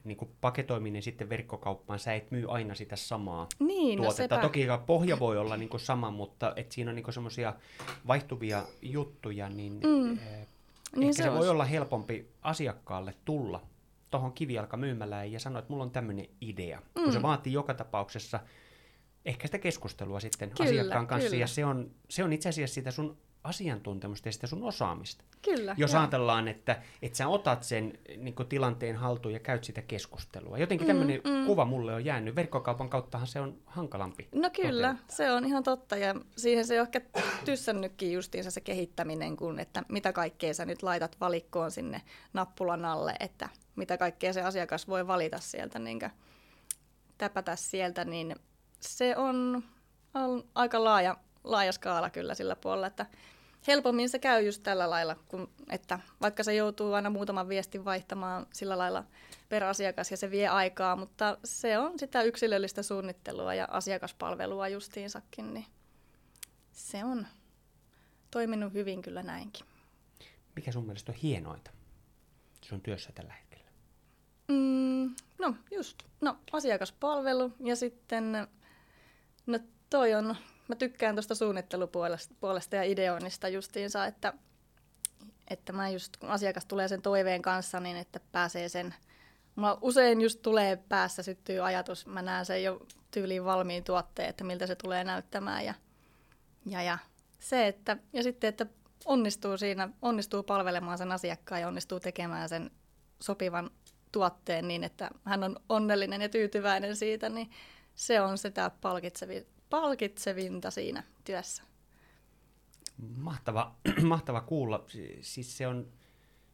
niin 0.04 0.18
kuin 0.18 0.32
paketoiminen 0.42 1.02
sitten 1.02 1.30
verkkokauppaan, 1.30 2.00
sä 2.00 2.14
et 2.14 2.32
myy 2.32 2.46
aina 2.54 2.76
sitä 2.76 2.96
samaa 2.96 3.48
niin, 3.60 3.98
no 3.98 4.04
tuotetta. 4.04 4.36
No 4.36 4.42
Toki 4.42 4.68
pohja 4.86 5.20
voi 5.20 5.38
olla 5.38 5.58
niin 5.58 5.70
kuin 5.70 5.82
sama, 5.82 6.12
mutta 6.12 6.54
et 6.56 6.72
siinä 6.72 6.92
on 6.92 6.96
niin 6.96 7.14
semmoisia 7.14 7.54
vaihtuvia 8.08 8.64
juttuja, 8.82 9.50
niin, 9.50 9.80
mm. 9.84 10.12
eh, 10.12 10.48
niin 10.96 11.10
ehkä 11.10 11.14
se, 11.14 11.24
se 11.24 11.32
voi 11.32 11.50
olla 11.50 11.66
helpompi 11.66 12.28
asiakkaalle 12.42 13.14
tulla 13.26 13.62
tuohon 14.12 14.34
kivijalkamyymälään 14.34 15.32
ja 15.32 15.40
sanoa, 15.40 15.60
että 15.60 15.72
mulla 15.72 15.84
on 15.84 15.92
tämmöinen 15.92 16.28
idea. 16.42 16.80
Mm. 16.80 17.04
Kun 17.04 17.14
se 17.14 17.22
vaatii 17.22 17.54
joka 17.54 17.74
tapauksessa 17.74 18.40
ehkä 19.26 19.48
sitä 19.48 19.60
keskustelua 19.60 20.20
sitten 20.20 20.50
kyllä, 20.50 20.70
asiakkaan 20.70 21.08
kanssa, 21.08 21.30
kyllä. 21.30 21.42
ja 21.42 21.48
se 21.48 21.66
on, 21.66 21.92
se 22.10 22.24
on 22.24 22.34
itse 22.34 22.50
asiassa 22.50 22.74
sitä 22.74 22.92
sun 22.92 23.18
asiantuntemusta 23.44 24.28
ja 24.28 24.32
sitä 24.32 24.48
sun 24.48 24.64
osaamista. 24.64 25.24
Kyllä. 25.42 25.76
Jos 25.78 25.92
joo. 25.92 26.02
ajatellaan, 26.02 26.48
että, 26.48 26.82
että 27.02 27.18
sä 27.18 27.28
otat 27.28 27.64
sen 27.64 28.00
niin 28.18 28.36
tilanteen 28.50 28.96
haltuun 28.96 29.34
ja 29.34 29.40
käyt 29.40 29.64
sitä 29.64 29.82
keskustelua. 29.82 30.58
Jotenkin 30.58 30.88
tämmöinen 30.88 31.22
mm, 31.24 31.32
mm. 31.32 31.46
kuva 31.46 31.66
mulle 31.66 31.94
on 31.94 32.06
jäänyt. 32.06 32.36
Verkkokaupan 32.36 32.90
kauttahan 32.90 33.28
se 33.28 33.40
on 33.40 33.58
hankalampi. 33.66 34.28
No 34.36 34.50
kyllä, 34.50 34.88
toteuttaa. 34.88 35.16
se 35.16 35.32
on 35.32 35.46
ihan 35.46 35.64
totta. 35.64 35.98
Ja 35.98 36.16
siihen 36.38 36.68
se 36.68 36.82
on 36.82 36.88
ehkä 36.88 37.02
tyssännytkin 37.46 38.14
justiinsa 38.14 38.52
se 38.52 38.62
kehittäminen, 38.62 39.38
kun 39.38 39.60
että 39.60 39.84
mitä 39.90 40.14
kaikkea 40.14 40.54
sä 40.54 40.66
nyt 40.66 40.84
laitat 40.84 41.18
valikkoon 41.20 41.72
sinne 41.72 42.02
nappulan 42.34 42.86
alle, 42.86 43.14
että 43.20 43.50
mitä 43.76 43.98
kaikkea 43.98 44.34
se 44.34 44.42
asiakas 44.42 44.88
voi 44.88 45.08
valita 45.08 45.40
sieltä, 45.40 45.80
niin 45.80 46.00
täpätä 47.18 47.56
sieltä, 47.56 48.06
niin 48.06 48.36
se 48.80 49.18
on, 49.18 49.64
on 50.14 50.44
aika 50.56 50.84
laaja, 50.84 51.18
laaja 51.44 51.72
skaala 51.72 52.10
kyllä 52.10 52.36
sillä 52.36 52.56
puolella, 52.56 52.88
että 52.88 53.06
helpommin 53.68 54.10
se 54.10 54.20
käy 54.20 54.46
just 54.46 54.64
tällä 54.64 54.90
lailla, 54.90 55.16
kun, 55.28 55.50
että 55.70 56.00
vaikka 56.22 56.44
se 56.44 56.56
joutuu 56.56 56.94
aina 56.94 57.10
muutaman 57.10 57.50
viestin 57.50 57.86
vaihtamaan 57.86 58.46
sillä 58.54 58.78
lailla 58.78 59.04
per 59.50 59.64
asiakas 59.64 60.12
ja 60.12 60.18
se 60.18 60.32
vie 60.32 60.48
aikaa, 60.48 60.96
mutta 60.96 61.38
se 61.44 61.78
on 61.78 62.00
sitä 62.00 62.22
yksilöllistä 62.22 62.84
suunnittelua 62.84 63.54
ja 63.54 63.68
asiakaspalvelua 63.72 64.68
justiinsakin, 64.68 65.54
niin 65.54 65.66
se 66.72 67.04
on 67.04 67.28
toiminut 68.32 68.74
hyvin 68.74 69.02
kyllä 69.02 69.24
näinkin. 69.24 69.66
Mikä 70.56 70.72
sun 70.72 70.86
mielestä 70.86 71.12
on 71.12 71.18
hienoita 71.18 71.72
sun 72.62 72.82
työssä 72.82 73.12
tällä 73.12 73.34
hetkellä? 73.34 73.72
Mm, 74.48 75.16
no 75.40 75.56
just, 75.72 76.04
no 76.22 76.38
asiakaspalvelu 76.52 77.54
ja 77.60 77.76
sitten 77.76 78.48
No 79.46 79.60
toi 79.90 80.14
on, 80.14 80.36
mä 80.72 80.76
tykkään 80.76 81.16
tuosta 81.16 81.36
suunnittelupuolesta 81.36 82.76
ja 82.76 82.84
ideoinnista 82.84 83.48
justiinsa, 83.48 84.06
että, 84.06 84.34
että 85.50 85.74
mä 85.74 85.90
just 85.90 86.18
kun 86.18 86.30
asiakas 86.30 86.66
tulee 86.66 86.88
sen 86.88 87.02
toiveen 87.02 87.42
kanssa, 87.42 87.80
niin 87.80 87.98
että 87.98 88.20
pääsee 88.32 88.70
sen, 88.70 88.94
mulla 89.56 89.78
usein 89.82 90.22
just 90.22 90.42
tulee 90.42 90.76
päässä 90.76 91.24
syttyy 91.24 91.66
ajatus, 91.68 92.08
mä 92.08 92.22
näen 92.22 92.46
sen 92.46 92.64
jo 92.64 92.86
tyyliin 93.12 93.46
valmiin 93.46 93.84
tuotteen, 93.84 94.30
että 94.30 94.44
miltä 94.44 94.68
se 94.68 94.76
tulee 94.76 95.04
näyttämään 95.04 95.66
ja, 95.66 95.74
ja, 96.66 96.82
ja 96.84 96.98
se, 97.40 97.68
että, 97.68 97.98
ja 98.14 98.24
sitten, 98.24 98.48
että 98.48 98.66
onnistuu 99.06 99.58
siinä, 99.58 99.90
onnistuu 100.02 100.44
palvelemaan 100.44 100.98
sen 100.98 101.12
asiakkaan 101.12 101.62
ja 101.62 101.68
onnistuu 101.68 102.00
tekemään 102.00 102.50
sen 102.50 102.72
sopivan 103.22 103.70
tuotteen 104.12 104.68
niin, 104.68 104.84
että 104.84 105.10
hän 105.26 105.44
on 105.44 105.60
onnellinen 105.70 106.22
ja 106.22 106.30
tyytyväinen 106.30 106.96
siitä, 106.96 107.30
niin 107.30 107.50
se 107.96 108.22
on 108.22 108.38
sitä 108.38 108.72
palkitsevi, 108.82 109.48
palkitsevinta 109.72 110.72
siinä 110.72 111.04
työssä. 111.24 111.64
Mahtava, 113.18 113.76
mahtava 114.02 114.42
kuulla. 114.42 114.86
Siis 115.22 115.58
se 115.58 115.68
on, 115.68 115.88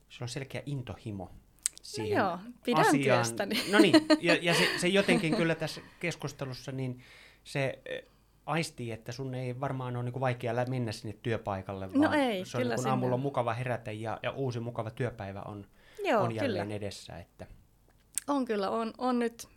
se 0.10 0.24
on 0.24 0.30
selkeä 0.30 0.64
intohimo 0.66 1.24
no 1.26 1.32
siihen 1.84 2.18
no 2.18 2.24
joo, 2.24 2.40
pidän 2.66 2.88
asiaan. 2.88 3.18
työstäni. 3.18 3.72
No 3.72 3.80
niin, 3.80 3.94
ja, 4.22 4.38
ja 4.42 4.54
se, 4.54 4.70
se 4.78 4.88
jotenkin 4.88 5.36
kyllä 5.36 5.56
tässä 5.56 5.82
keskustelussa, 6.00 6.72
niin 6.72 7.04
se 7.44 7.80
eh, 7.86 8.04
aistii, 8.46 8.92
että 8.92 9.12
sun 9.12 9.36
ei 9.36 9.60
varmaan 9.60 9.96
ole 9.96 10.04
niin 10.04 10.20
vaikea 10.20 10.54
mennä 10.70 10.92
sinne 10.92 11.18
työpaikalle, 11.24 11.88
no 11.88 11.94
vaan 11.94 12.02
no 12.02 12.18
ei, 12.18 12.46
se 12.46 12.58
on 12.58 12.64
kyllä 12.64 12.76
niin 12.76 12.88
aamulla 12.88 13.14
on 13.14 13.20
mukava 13.20 13.54
herätä 13.54 13.92
ja, 13.92 14.20
ja 14.24 14.32
uusi 14.32 14.60
mukava 14.60 14.92
työpäivä 14.92 15.42
on, 15.42 15.66
Joo, 16.04 16.24
on 16.24 16.36
jälleen 16.36 16.66
kyllä. 16.66 16.76
edessä. 16.76 17.20
Että 17.20 17.48
On 18.28 18.46
kyllä, 18.46 18.70
on, 18.70 18.94
on 18.98 19.20
nyt 19.20 19.48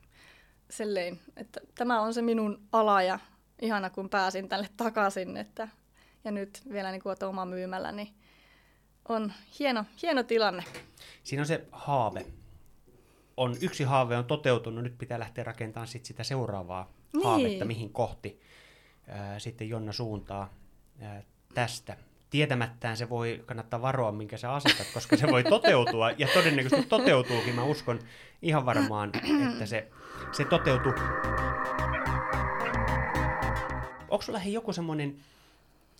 sellein, 0.70 1.20
että 1.36 1.60
tämä 1.74 2.00
on 2.00 2.14
se 2.14 2.22
minun 2.22 2.62
ala 2.72 3.02
ja 3.02 3.18
ihana 3.62 3.90
kun 3.90 4.10
pääsin 4.10 4.48
tälle 4.48 4.68
takaisin, 4.76 5.36
että, 5.36 5.68
ja 6.24 6.30
nyt 6.30 6.62
vielä 6.72 6.90
niin 6.90 7.02
kuin 7.02 7.16
oma 7.24 7.44
myymällä, 7.44 7.92
niin 7.92 8.14
on 9.08 9.32
hieno, 9.58 9.84
hieno 10.02 10.22
tilanne. 10.22 10.64
siinä 11.22 11.42
on 11.42 11.46
se 11.46 11.66
haave. 11.72 12.26
On, 13.36 13.56
yksi 13.60 13.84
haave 13.84 14.16
on 14.16 14.24
toteutunut, 14.24 14.84
nyt 14.84 14.98
pitää 14.98 15.18
lähteä 15.18 15.44
rakentamaan 15.44 15.88
sit 15.88 16.04
sitä 16.04 16.24
seuraavaa 16.24 16.92
Niin. 17.12 17.24
haavetta, 17.24 17.64
mihin 17.64 17.92
kohti 17.92 18.40
ää, 19.08 19.38
sitten 19.38 19.68
Jonna 19.68 19.92
suuntaa 19.92 20.54
ää, 21.00 21.22
tästä. 21.54 21.96
Tietämättään 22.30 22.96
se 22.96 23.08
voi 23.08 23.42
kannattaa 23.46 23.82
varoa, 23.82 24.12
minkä 24.12 24.36
sä 24.36 24.52
asetat, 24.54 24.86
koska 24.94 25.16
se 25.16 25.26
voi 25.26 25.44
toteutua, 25.44 26.10
ja 26.10 26.28
todennäköisesti 26.34 26.86
toteutuukin. 26.86 27.54
Mä 27.54 27.64
uskon 27.64 27.98
ihan 28.42 28.66
varmaan, 28.66 29.12
että 29.52 29.66
se, 29.66 29.88
se 30.32 30.44
toteutuu. 30.44 30.92
Onko 34.20 34.26
sulla 34.26 34.38
hei, 34.38 34.52
joku 34.52 34.72
semmoinen 34.72 35.16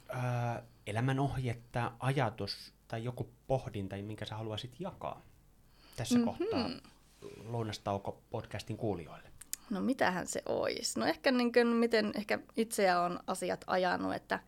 ää, 0.08 0.62
elämänohje 0.86 1.58
tai 1.72 1.90
ajatus 2.00 2.72
tai 2.88 3.04
joku 3.04 3.28
pohdinta, 3.46 3.96
minkä 3.96 4.24
sä 4.24 4.36
haluaisit 4.36 4.70
jakaa 4.78 5.22
tässä 5.96 6.18
mm-hmm. 6.18 6.30
kohtaa 6.30 6.70
Lounastauko-podcastin 7.44 8.76
kuulijoille? 8.76 9.28
No 9.70 9.80
mitähän 9.80 10.26
se 10.26 10.42
olisi? 10.46 11.00
No 11.00 11.06
ehkä 11.06 11.30
niin 11.30 11.52
kuin, 11.52 11.66
miten 11.66 12.12
ehkä 12.14 12.38
itseä 12.56 13.00
on 13.00 13.20
asiat 13.26 13.64
ajanut, 13.66 14.14
että 14.14 14.40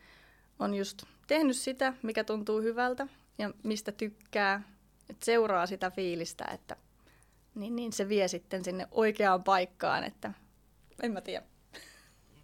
on 0.59 0.75
just 0.75 1.03
tehnyt 1.27 1.57
sitä, 1.57 1.95
mikä 2.03 2.25
tuntuu 2.25 2.61
hyvältä 2.61 3.07
ja 3.39 3.51
mistä 3.63 3.93
tykkää, 3.93 4.63
että 5.11 5.25
seuraa 5.25 5.67
sitä 5.67 5.91
fiilistä, 5.91 6.45
että 6.45 6.77
niin, 7.55 7.77
niin 7.77 7.93
se 7.93 8.09
vie 8.09 8.29
sitten 8.29 8.65
sinne 8.65 8.89
oikeaan 8.91 9.45
paikkaan, 9.45 10.05
että 10.05 10.33
en 11.03 11.13
mä 11.13 11.21
tiedä. 11.21 11.47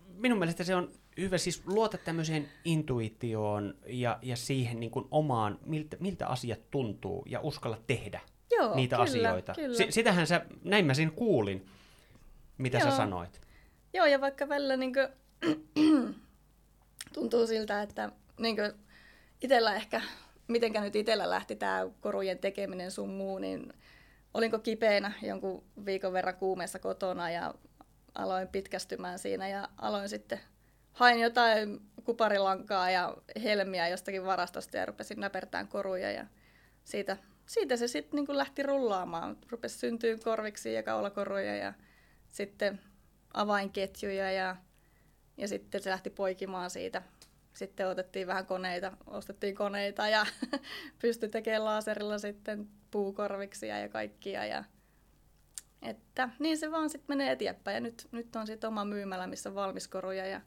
Minun 0.07 0.39
mielestä 0.39 0.65
se 0.65 0.75
on 0.75 0.93
hyvä, 1.21 1.39
siis 1.39 1.63
luota 1.67 1.99
tämmöiseen 1.99 2.49
intuitioon 2.65 3.75
ja, 3.87 4.19
ja 4.23 4.37
siihen 4.37 4.81
niin 4.81 4.91
kuin 4.91 5.09
omaan, 5.11 5.59
miltä, 5.67 5.97
miltä 6.01 6.27
asiat 6.27 6.71
tuntuu 6.71 7.25
ja 7.27 7.41
uskalla 7.41 7.79
tehdä 7.87 8.21
Joo, 8.51 8.75
niitä 8.75 8.97
kyllä, 8.97 9.05
asioita. 9.05 9.55
Kyllä. 9.55 9.77
Si- 9.77 9.93
sitähän 9.93 10.27
sä, 10.27 10.47
näin 10.65 10.87
mä 10.87 10.95
siinä 10.95 11.13
kuulin, 11.13 11.67
mitä 12.59 12.79
sä 12.81 12.89
Joo. 12.89 12.97
sanoit. 12.97 13.41
Joo, 13.95 14.07
ja 14.07 14.21
vaikka 14.21 14.49
välillä 14.49 14.77
niin 14.77 14.93
tuntuu 17.15 17.47
siltä, 17.47 17.83
että 17.83 18.13
niin 18.39 18.57
itsellä 19.43 19.75
ehkä, 19.75 20.03
mitenkä 20.49 20.81
nyt 20.81 20.97
itsellä 20.97 21.31
lähti 21.31 21.57
tämä 21.57 21.87
korujen 22.01 22.39
tekeminen 22.39 22.91
sun 22.91 23.11
muu, 23.11 23.39
niin 23.39 23.73
olinko 24.35 24.59
kipeänä 24.59 25.13
jonkun 25.23 25.65
viikon 25.85 26.13
verran 26.13 26.37
kuumeessa 26.37 26.79
kotona 26.79 27.31
ja 27.31 27.55
aloin 28.15 28.49
pitkästymään 28.49 29.19
siinä 29.19 29.49
ja 29.49 29.69
aloin 29.77 30.09
sitten, 30.09 30.41
hain 30.99 31.21
jotain 31.21 31.81
kuparilankaa 32.05 32.91
ja 32.91 33.17
helmiä 33.43 33.89
jostakin 33.89 34.25
varastosta 34.25 34.77
ja 34.77 34.87
rupesin 34.87 35.21
näpertään 35.21 35.69
koruja 35.69 36.11
ja 36.11 36.27
siitä, 36.85 37.17
siitä 37.47 37.77
se 37.77 37.89
sitten 37.89 38.25
niin 38.25 38.39
lähti 38.39 38.63
rullaamaan. 38.63 39.37
Rupesi 39.51 39.79
syntyä 39.79 40.17
korviksi 40.25 40.75
ja 40.75 40.83
kaulakoruja 40.83 41.57
ja 41.57 41.73
sitten 42.31 42.81
avainketjuja 43.35 44.33
ja, 44.33 44.57
ja 45.37 45.49
sitten 45.49 45.83
se 45.83 45.91
lähti 45.91 46.11
poikimaan 46.11 46.71
siitä. 46.71 47.03
Sitten 47.55 47.89
otettiin 47.89 48.27
vähän 48.27 48.47
koneita, 48.47 48.93
ostettiin 49.07 49.55
koneita 49.55 50.09
ja 50.09 50.27
pystyi 51.03 51.29
tekemään 51.29 51.65
laserilla 51.65 52.19
sitten 52.19 52.69
puukorviksia 52.91 53.79
ja 53.79 53.89
kaikkia. 53.89 54.47
Ja, 54.47 54.65
että 55.83 56.29
niin 56.39 56.59
se 56.59 56.71
vaan 56.71 56.91
sitten 56.91 57.17
menee 57.17 57.33
eteenpäin 57.33 57.75
ja 57.75 57.81
nyt, 57.81 58.09
nyt 58.13 58.37
on 58.37 58.47
sitten 58.47 58.69
oma 58.69 58.85
myymälä, 58.85 59.27
missä 59.27 59.49
on 59.49 59.55
valmiskoruja 59.55 60.27
ja 60.27 60.41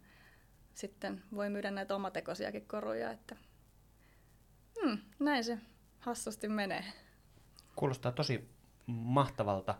sitten 0.73 1.23
voi 1.35 1.49
myydä 1.49 1.71
näitä 1.71 1.95
omatekoisiakin 1.95 2.67
koruja, 2.67 3.11
että 3.11 3.35
hmm, 4.81 4.97
näin 5.19 5.43
se 5.43 5.57
hassusti 5.99 6.47
menee. 6.47 6.83
Kuulostaa 7.75 8.11
tosi 8.11 8.49
mahtavalta. 8.85 9.75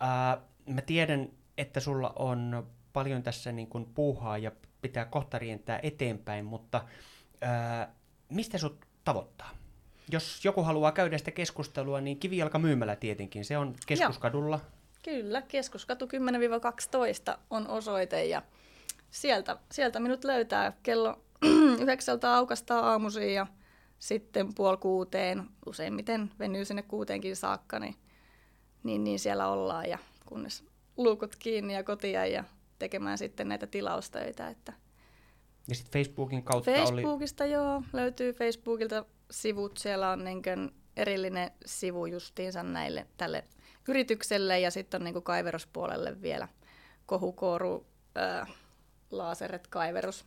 Ää, 0.00 0.38
mä 0.66 0.80
tiedän, 0.80 1.28
että 1.58 1.80
sulla 1.80 2.12
on 2.16 2.66
paljon 2.92 3.22
tässä 3.22 3.52
niin 3.52 3.68
kuin 3.68 3.86
puuhaa 3.86 4.38
ja 4.38 4.52
pitää 4.82 5.04
kohta 5.04 5.38
rientää 5.38 5.80
eteenpäin, 5.82 6.44
mutta 6.44 6.84
ää, 7.40 7.94
mistä 8.28 8.58
sut 8.58 8.86
tavoittaa? 9.04 9.50
Jos 10.10 10.44
joku 10.44 10.62
haluaa 10.62 10.92
käydä 10.92 11.18
sitä 11.18 11.30
keskustelua, 11.30 12.00
niin 12.00 12.18
Kivijalka 12.18 12.58
myymälä 12.58 12.96
tietenkin. 12.96 13.44
Se 13.44 13.58
on 13.58 13.74
keskuskadulla. 13.86 14.60
Kyllä, 15.02 15.42
keskuskatu 15.42 16.06
10-12 17.34 17.38
on 17.50 17.68
osoite 17.68 18.24
ja 18.24 18.42
sieltä, 19.20 19.56
sieltä 19.72 20.00
minut 20.00 20.24
löytää 20.24 20.72
kello 20.82 21.24
yhdeksältä 21.82 22.34
aukastaa 22.34 22.90
aamuisin 22.90 23.34
ja 23.34 23.46
sitten 23.98 24.54
puoli 24.54 24.76
kuuteen, 24.76 25.48
useimmiten 25.66 26.30
venyy 26.38 26.64
sinne 26.64 26.82
kuuteenkin 26.82 27.36
saakka, 27.36 27.78
niin, 27.78 27.94
niin, 28.82 29.04
niin 29.04 29.18
siellä 29.18 29.48
ollaan 29.48 29.88
ja 29.88 29.98
kunnes 30.26 30.64
luukut 30.96 31.36
kiinni 31.36 31.74
ja 31.74 31.84
kotia 31.84 32.26
ja 32.26 32.44
tekemään 32.78 33.18
sitten 33.18 33.48
näitä 33.48 33.66
tilaustöitä. 33.66 34.48
Että 34.48 34.72
Ja 35.68 35.74
sitten 35.74 36.00
Facebookin 36.02 36.42
kautta 36.42 36.70
oli... 36.70 36.80
Facebookista 36.80 37.46
joo, 37.46 37.82
löytyy 37.92 38.32
Facebookilta 38.32 39.04
sivut, 39.30 39.76
siellä 39.76 40.10
on 40.10 40.24
niin 40.24 40.42
erillinen 40.96 41.50
sivu 41.66 42.06
justiinsa 42.06 42.62
näille 42.62 43.06
tälle 43.16 43.44
yritykselle 43.88 44.60
ja 44.60 44.70
sitten 44.70 45.00
on 45.00 45.04
niin 45.04 45.22
kaiveruspuolelle 45.22 46.22
vielä 46.22 46.48
kohukooru, 47.06 47.86
ää, 48.14 48.46
laaseret, 49.10 49.66
kaiverus, 49.66 50.24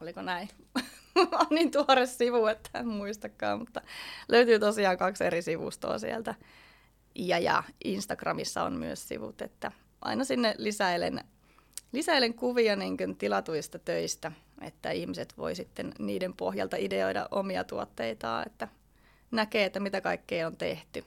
oliko 0.00 0.22
näin? 0.22 0.48
on 1.16 1.46
niin 1.50 1.70
tuore 1.70 2.06
sivu, 2.06 2.46
että 2.46 2.70
en 2.78 2.86
muistakaan, 2.86 3.58
mutta 3.58 3.80
löytyy 4.28 4.58
tosiaan 4.58 4.98
kaksi 4.98 5.24
eri 5.24 5.42
sivustoa 5.42 5.98
sieltä. 5.98 6.34
Ja, 7.14 7.38
ja 7.38 7.62
Instagramissa 7.84 8.62
on 8.62 8.72
myös 8.72 9.08
sivut, 9.08 9.42
että 9.42 9.72
aina 10.02 10.24
sinne 10.24 10.54
lisäilen, 10.58 11.20
lisäilen 11.92 12.34
kuvia 12.34 12.76
niin 12.76 13.16
tilatuista 13.18 13.78
töistä, 13.78 14.32
että 14.60 14.90
ihmiset 14.90 15.38
voi 15.38 15.54
sitten 15.54 15.92
niiden 15.98 16.34
pohjalta 16.34 16.76
ideoida 16.76 17.28
omia 17.30 17.64
tuotteitaan, 17.64 18.46
että 18.46 18.68
näkee, 19.30 19.64
että 19.64 19.80
mitä 19.80 20.00
kaikkea 20.00 20.46
on 20.46 20.56
tehty. 20.56 21.04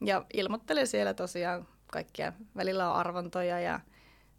Ja 0.00 0.24
ilmoittelen 0.32 0.86
siellä 0.86 1.14
tosiaan 1.14 1.68
kaikkia, 1.86 2.32
välillä 2.56 2.90
on 2.90 2.96
arvontoja 2.96 3.60
ja 3.60 3.80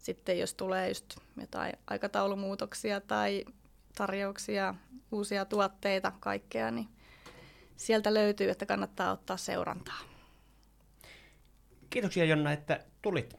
sitten 0.06 0.38
jos 0.38 0.54
tulee 0.54 0.88
just 0.88 1.16
jotain 1.40 1.72
aikataulumuutoksia 1.86 3.00
tai 3.00 3.44
tarjouksia, 3.96 4.74
uusia 5.12 5.44
tuotteita, 5.44 6.12
kaikkea, 6.20 6.70
niin 6.70 6.88
sieltä 7.76 8.14
löytyy, 8.14 8.50
että 8.50 8.66
kannattaa 8.66 9.12
ottaa 9.12 9.36
seurantaa. 9.36 9.98
Kiitoksia 11.90 12.24
Jonna, 12.24 12.52
että 12.52 12.80
tulit 13.02 13.36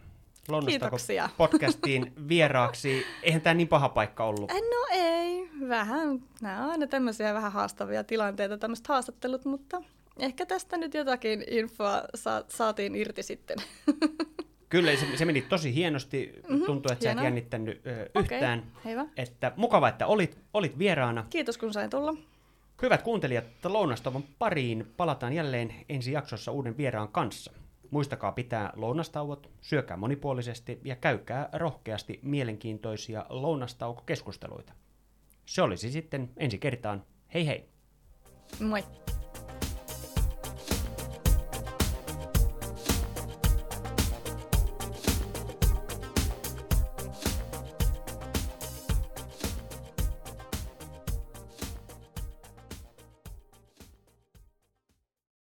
Kiitoksia. 0.68 1.30
podcastiin 1.38 2.14
vieraaksi. 2.28 3.06
Eihän 3.24 3.42
tämä 3.42 3.54
niin 3.54 3.68
paha 3.68 3.90
paikka 3.90 4.24
ollut. 4.24 4.52
No 4.52 4.88
ei, 4.92 5.50
vähän. 5.68 6.24
Nämä 6.42 6.64
on 6.64 6.72
aina 6.72 6.88
tämmöisiä 6.88 7.34
vähän 7.34 7.52
haastavia 7.52 8.04
tilanteita, 8.04 8.58
tämmöiset 8.58 8.88
haastattelut, 8.88 9.46
mutta 9.46 9.82
ehkä 10.20 10.46
tästä 10.46 10.78
nyt 10.78 10.94
jotakin 10.94 11.44
infoa 11.50 12.04
sa- 12.16 12.46
saatiin 12.48 12.96
irti 12.96 13.24
sitten. 13.24 13.58
Kyllä, 14.70 14.96
se, 14.96 15.18
se 15.18 15.26
meni 15.26 15.42
tosi 15.42 15.74
hienosti. 15.74 16.34
Mm-hmm, 16.50 16.66
Tuntuu, 16.66 16.92
että 16.92 17.06
hienoa. 17.08 17.22
sä 17.24 17.28
et 17.28 17.32
jännittänyt 17.32 17.82
ö, 17.88 18.10
yhtään. 18.20 18.64
hyvä. 18.86 19.06
Että 19.18 19.52
mukava, 19.56 19.90
että 19.90 20.08
olit, 20.08 20.38
olit 20.54 20.78
vieraana. 20.80 21.26
Kiitos 21.30 21.58
kun 21.58 21.74
sain 21.74 21.90
tulla. 21.90 22.14
Hyvät 22.82 23.02
kuuntelijat, 23.02 23.46
lounastavan 23.66 24.24
pariin 24.40 24.94
palataan 24.98 25.34
jälleen 25.34 25.74
ensi 25.90 26.12
jaksossa 26.12 26.52
uuden 26.52 26.78
vieraan 26.78 27.08
kanssa. 27.10 27.52
Muistakaa 27.92 28.32
pitää 28.32 28.74
lounastauot, 28.76 29.50
syökää 29.62 29.98
monipuolisesti 29.98 30.80
ja 30.84 30.96
käykää 30.96 31.50
rohkeasti 31.54 32.20
mielenkiintoisia 32.24 33.26
lounastaukokeskusteluita. 33.30 34.74
Se 35.46 35.62
olisi 35.62 35.92
sitten 35.92 36.30
ensi 36.38 36.58
kertaan. 36.58 37.04
Hei 37.34 37.48
hei! 37.48 37.66
Moi! 38.60 38.84